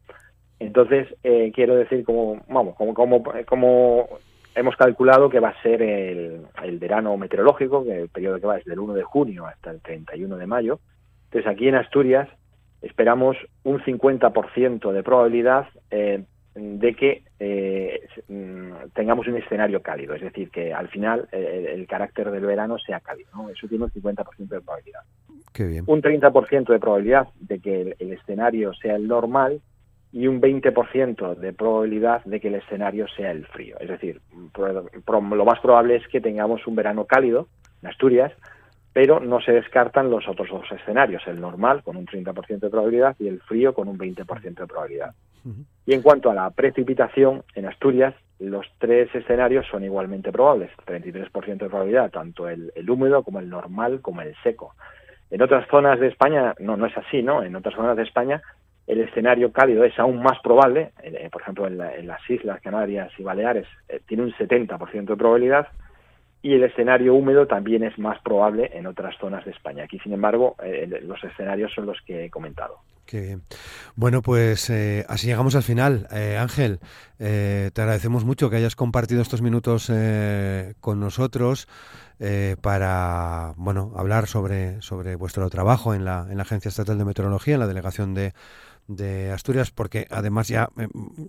Entonces, 0.58 1.08
eh, 1.24 1.50
quiero 1.54 1.76
decir, 1.76 2.04
como, 2.04 2.42
vamos, 2.48 2.76
como, 2.76 2.94
como, 2.94 3.22
como 3.46 4.08
hemos 4.54 4.76
calculado 4.76 5.28
que 5.28 5.40
va 5.40 5.50
a 5.50 5.62
ser 5.62 5.82
el, 5.82 6.42
el 6.62 6.78
verano 6.78 7.16
meteorológico, 7.16 7.84
que 7.84 8.02
el 8.02 8.08
periodo 8.08 8.40
que 8.40 8.46
va 8.46 8.58
es 8.58 8.64
del 8.64 8.78
1 8.78 8.94
de 8.94 9.02
junio 9.02 9.46
hasta 9.46 9.70
el 9.70 9.80
31 9.80 10.36
de 10.36 10.46
mayo. 10.46 10.80
Entonces, 11.26 11.50
aquí 11.50 11.68
en 11.68 11.74
Asturias 11.74 12.28
esperamos 12.84 13.36
un 13.62 13.80
50% 13.80 14.92
de 14.92 15.02
probabilidad 15.02 15.66
eh, 15.90 16.24
de 16.54 16.94
que 16.94 17.22
eh, 17.40 18.06
mm, 18.28 18.90
tengamos 18.94 19.26
un 19.26 19.36
escenario 19.36 19.82
cálido, 19.82 20.14
es 20.14 20.22
decir, 20.22 20.50
que 20.50 20.72
al 20.72 20.88
final 20.88 21.28
eh, 21.32 21.72
el 21.74 21.86
carácter 21.86 22.30
del 22.30 22.44
verano 22.46 22.78
sea 22.78 23.00
cálido. 23.00 23.30
¿no? 23.34 23.48
Eso 23.50 23.66
tiene 23.66 23.84
un 23.84 23.90
50% 23.90 24.48
de 24.48 24.60
probabilidad. 24.60 25.00
Qué 25.52 25.64
bien. 25.64 25.84
Un 25.86 26.02
30% 26.02 26.72
de 26.72 26.78
probabilidad 26.78 27.28
de 27.40 27.58
que 27.58 27.94
el, 27.98 28.12
escenario 28.12 28.72
sea 28.74 28.96
el 28.96 29.08
normal 29.08 29.60
y 30.14 30.28
un 30.28 30.40
20% 30.40 31.34
de 31.34 31.52
probabilidad 31.52 32.24
de 32.24 32.38
que 32.38 32.46
el 32.46 32.54
escenario 32.54 33.08
sea 33.16 33.32
el 33.32 33.46
frío. 33.46 33.76
Es 33.80 33.88
decir, 33.88 34.20
lo 34.56 35.44
más 35.44 35.58
probable 35.58 35.96
es 35.96 36.06
que 36.06 36.20
tengamos 36.20 36.64
un 36.68 36.76
verano 36.76 37.04
cálido 37.04 37.48
en 37.82 37.88
Asturias, 37.88 38.32
pero 38.92 39.18
no 39.18 39.40
se 39.40 39.50
descartan 39.50 40.10
los 40.10 40.28
otros 40.28 40.48
dos 40.48 40.70
escenarios, 40.70 41.20
el 41.26 41.40
normal 41.40 41.82
con 41.82 41.96
un 41.96 42.06
30% 42.06 42.60
de 42.60 42.70
probabilidad 42.70 43.16
y 43.18 43.26
el 43.26 43.40
frío 43.40 43.74
con 43.74 43.88
un 43.88 43.98
20% 43.98 44.54
de 44.54 44.66
probabilidad. 44.68 45.14
Y 45.84 45.92
en 45.92 46.00
cuanto 46.00 46.30
a 46.30 46.34
la 46.34 46.48
precipitación, 46.50 47.42
en 47.56 47.66
Asturias 47.66 48.14
los 48.38 48.66
tres 48.78 49.12
escenarios 49.16 49.66
son 49.68 49.82
igualmente 49.82 50.30
probables, 50.30 50.70
33% 50.86 51.58
de 51.58 51.68
probabilidad, 51.68 52.12
tanto 52.12 52.48
el, 52.48 52.70
húmedo 52.88 53.24
como 53.24 53.40
el 53.40 53.50
normal 53.50 54.00
como 54.00 54.20
el 54.20 54.32
seco. 54.44 54.74
En 55.32 55.42
otras 55.42 55.66
zonas 55.68 55.98
de 55.98 56.06
España 56.06 56.54
no, 56.60 56.76
no 56.76 56.86
es 56.86 56.96
así, 56.96 57.20
¿no? 57.20 57.42
En 57.42 57.56
otras 57.56 57.74
zonas 57.74 57.96
de 57.96 58.04
España 58.04 58.42
el 58.86 59.00
escenario 59.00 59.52
cálido 59.52 59.84
es 59.84 59.98
aún 59.98 60.22
más 60.22 60.38
probable, 60.40 60.92
eh, 61.02 61.28
por 61.32 61.42
ejemplo 61.42 61.66
en, 61.66 61.78
las 61.78 62.30
Islas 62.30 62.60
Canarias 62.60 63.10
y 63.18 63.22
Baleares 63.22 63.66
eh, 63.88 64.00
tiene 64.06 64.24
un 64.24 64.32
70% 64.32 65.04
de 65.04 65.16
probabilidad, 65.16 65.68
y 66.44 66.52
el 66.52 66.62
escenario 66.62 67.14
húmedo 67.14 67.46
también 67.46 67.82
es 67.84 67.98
más 67.98 68.20
probable 68.20 68.70
en 68.74 68.86
otras 68.86 69.16
zonas 69.18 69.42
de 69.46 69.52
España. 69.52 69.84
Aquí, 69.84 69.98
sin 70.00 70.12
embargo, 70.12 70.56
eh, 70.62 71.00
los 71.02 71.24
escenarios 71.24 71.72
son 71.74 71.86
los 71.86 71.96
que 72.06 72.26
he 72.26 72.30
comentado. 72.30 72.80
Qué 73.06 73.38
Bueno, 73.96 74.20
pues 74.20 74.68
eh, 74.68 75.06
así 75.08 75.26
llegamos 75.26 75.56
al 75.56 75.62
final. 75.62 76.06
Eh, 76.12 76.36
Ángel, 76.38 76.80
te 77.16 77.72
agradecemos 77.74 78.26
mucho 78.26 78.50
que 78.50 78.56
hayas 78.56 78.76
compartido 78.76 79.22
estos 79.22 79.40
minutos 79.40 79.90
con 80.80 81.00
nosotros 81.00 81.66
para 82.60 83.54
bueno 83.56 83.92
hablar 83.96 84.26
sobre, 84.26 84.82
sobre 84.82 85.16
vuestro 85.16 85.48
trabajo 85.48 85.94
en 85.94 86.04
la, 86.04 86.26
en 86.28 86.36
la 86.36 86.42
Agencia 86.42 86.68
Estatal 86.68 86.98
de 86.98 87.06
Meteorología, 87.06 87.54
en 87.54 87.60
la 87.60 87.66
delegación 87.66 88.12
de, 88.12 88.34
de 88.86 89.30
Asturias, 89.30 89.70
porque 89.70 90.06
además 90.10 90.48
ya, 90.48 90.68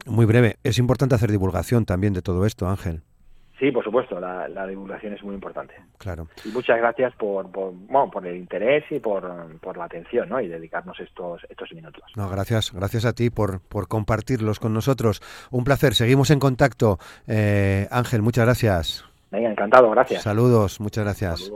muy 0.05 0.25
breve, 0.25 0.57
es 0.63 0.77
importante 0.77 1.15
hacer 1.15 1.31
divulgación 1.31 1.85
también 1.85 2.13
de 2.13 2.21
todo 2.21 2.45
esto, 2.45 2.67
Ángel. 2.67 3.01
Sí, 3.59 3.71
por 3.71 3.85
supuesto, 3.85 4.19
la, 4.19 4.67
divulgación 4.67 5.13
es 5.13 5.23
muy 5.23 5.33
importante. 5.33 5.73
Claro. 5.97 6.27
Y 6.43 6.49
muchas 6.49 6.77
gracias 6.77 7.15
por, 7.15 7.49
por, 7.51 7.71
bueno, 7.71 8.11
por 8.11 8.27
el 8.27 8.35
interés 8.35 8.83
y 8.91 8.99
por, 8.99 9.23
por, 9.59 9.77
la 9.77 9.85
atención 9.85 10.27
¿no? 10.27 10.41
y 10.41 10.47
dedicarnos 10.49 10.99
estos, 10.99 11.41
estos 11.49 11.71
minutos. 11.71 12.03
No, 12.17 12.29
gracias, 12.29 12.73
gracias 12.73 13.05
a 13.05 13.13
ti 13.13 13.29
por, 13.29 13.61
por 13.61 13.87
compartirlos 13.87 14.59
con 14.59 14.73
nosotros. 14.73 15.21
Un 15.51 15.63
placer, 15.63 15.93
seguimos 15.93 16.31
en 16.31 16.39
contacto. 16.39 16.99
Eh, 17.27 17.87
Ángel, 17.91 18.21
muchas 18.21 18.45
gracias. 18.45 19.05
Venga, 19.31 19.49
encantado, 19.49 19.89
gracias. 19.89 20.23
Saludos, 20.23 20.81
muchas 20.81 21.05
gracias. 21.05 21.51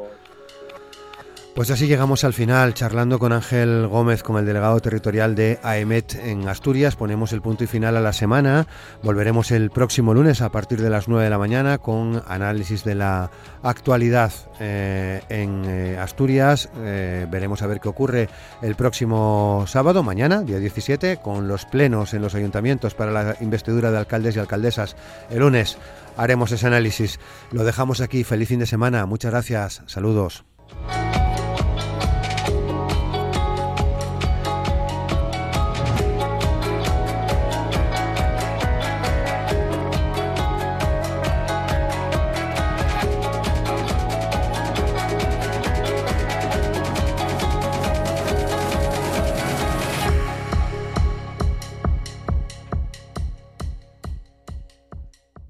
Pues 1.60 1.72
así 1.72 1.88
llegamos 1.88 2.24
al 2.24 2.32
final, 2.32 2.74
charlando 2.74 3.20
con 3.20 3.34
Ángel 3.34 3.86
Gómez 3.88 4.24
como 4.24 4.40
el 4.40 4.46
delegado 4.46 4.80
territorial 4.80 5.36
de 5.36 5.60
AEMET 5.62 6.16
en 6.16 6.48
Asturias. 6.48 6.96
Ponemos 6.96 7.34
el 7.34 7.42
punto 7.42 7.66
y 7.66 7.68
final 7.68 7.98
a 7.98 8.00
la 8.00 8.14
semana. 8.14 8.66
Volveremos 9.04 9.52
el 9.52 9.70
próximo 9.70 10.14
lunes 10.14 10.42
a 10.42 10.54
partir 10.54 10.82
de 10.82 10.90
las 10.90 11.10
9 11.10 11.26
de 11.26 11.30
la 11.30 11.38
mañana 11.38 11.78
con 11.78 12.24
análisis 12.30 12.86
de 12.86 12.96
la 12.96 13.30
actualidad 13.62 14.32
eh, 14.62 15.22
en 15.28 15.66
eh, 15.66 15.98
Asturias. 16.00 16.70
Eh, 16.78 17.28
veremos 17.30 17.62
a 17.62 17.68
ver 17.68 17.82
qué 17.82 17.90
ocurre 17.90 18.30
el 18.62 18.76
próximo 18.76 19.66
sábado, 19.68 20.02
mañana, 20.02 20.44
día 20.44 20.60
17, 20.60 21.18
con 21.18 21.50
los 21.50 21.66
plenos 21.66 22.14
en 22.14 22.22
los 22.22 22.36
ayuntamientos 22.36 22.96
para 22.96 23.12
la 23.12 23.36
investidura 23.42 23.92
de 23.92 23.98
alcaldes 23.98 24.38
y 24.38 24.40
alcaldesas. 24.40 24.96
El 25.30 25.40
lunes 25.40 25.78
haremos 26.16 26.54
ese 26.54 26.68
análisis. 26.68 27.20
Lo 27.52 27.66
dejamos 27.66 28.00
aquí. 28.00 28.24
Feliz 28.24 28.48
fin 28.48 28.60
de 28.60 28.66
semana. 28.66 29.06
Muchas 29.06 29.32
gracias. 29.32 29.82
Saludos. 29.88 30.46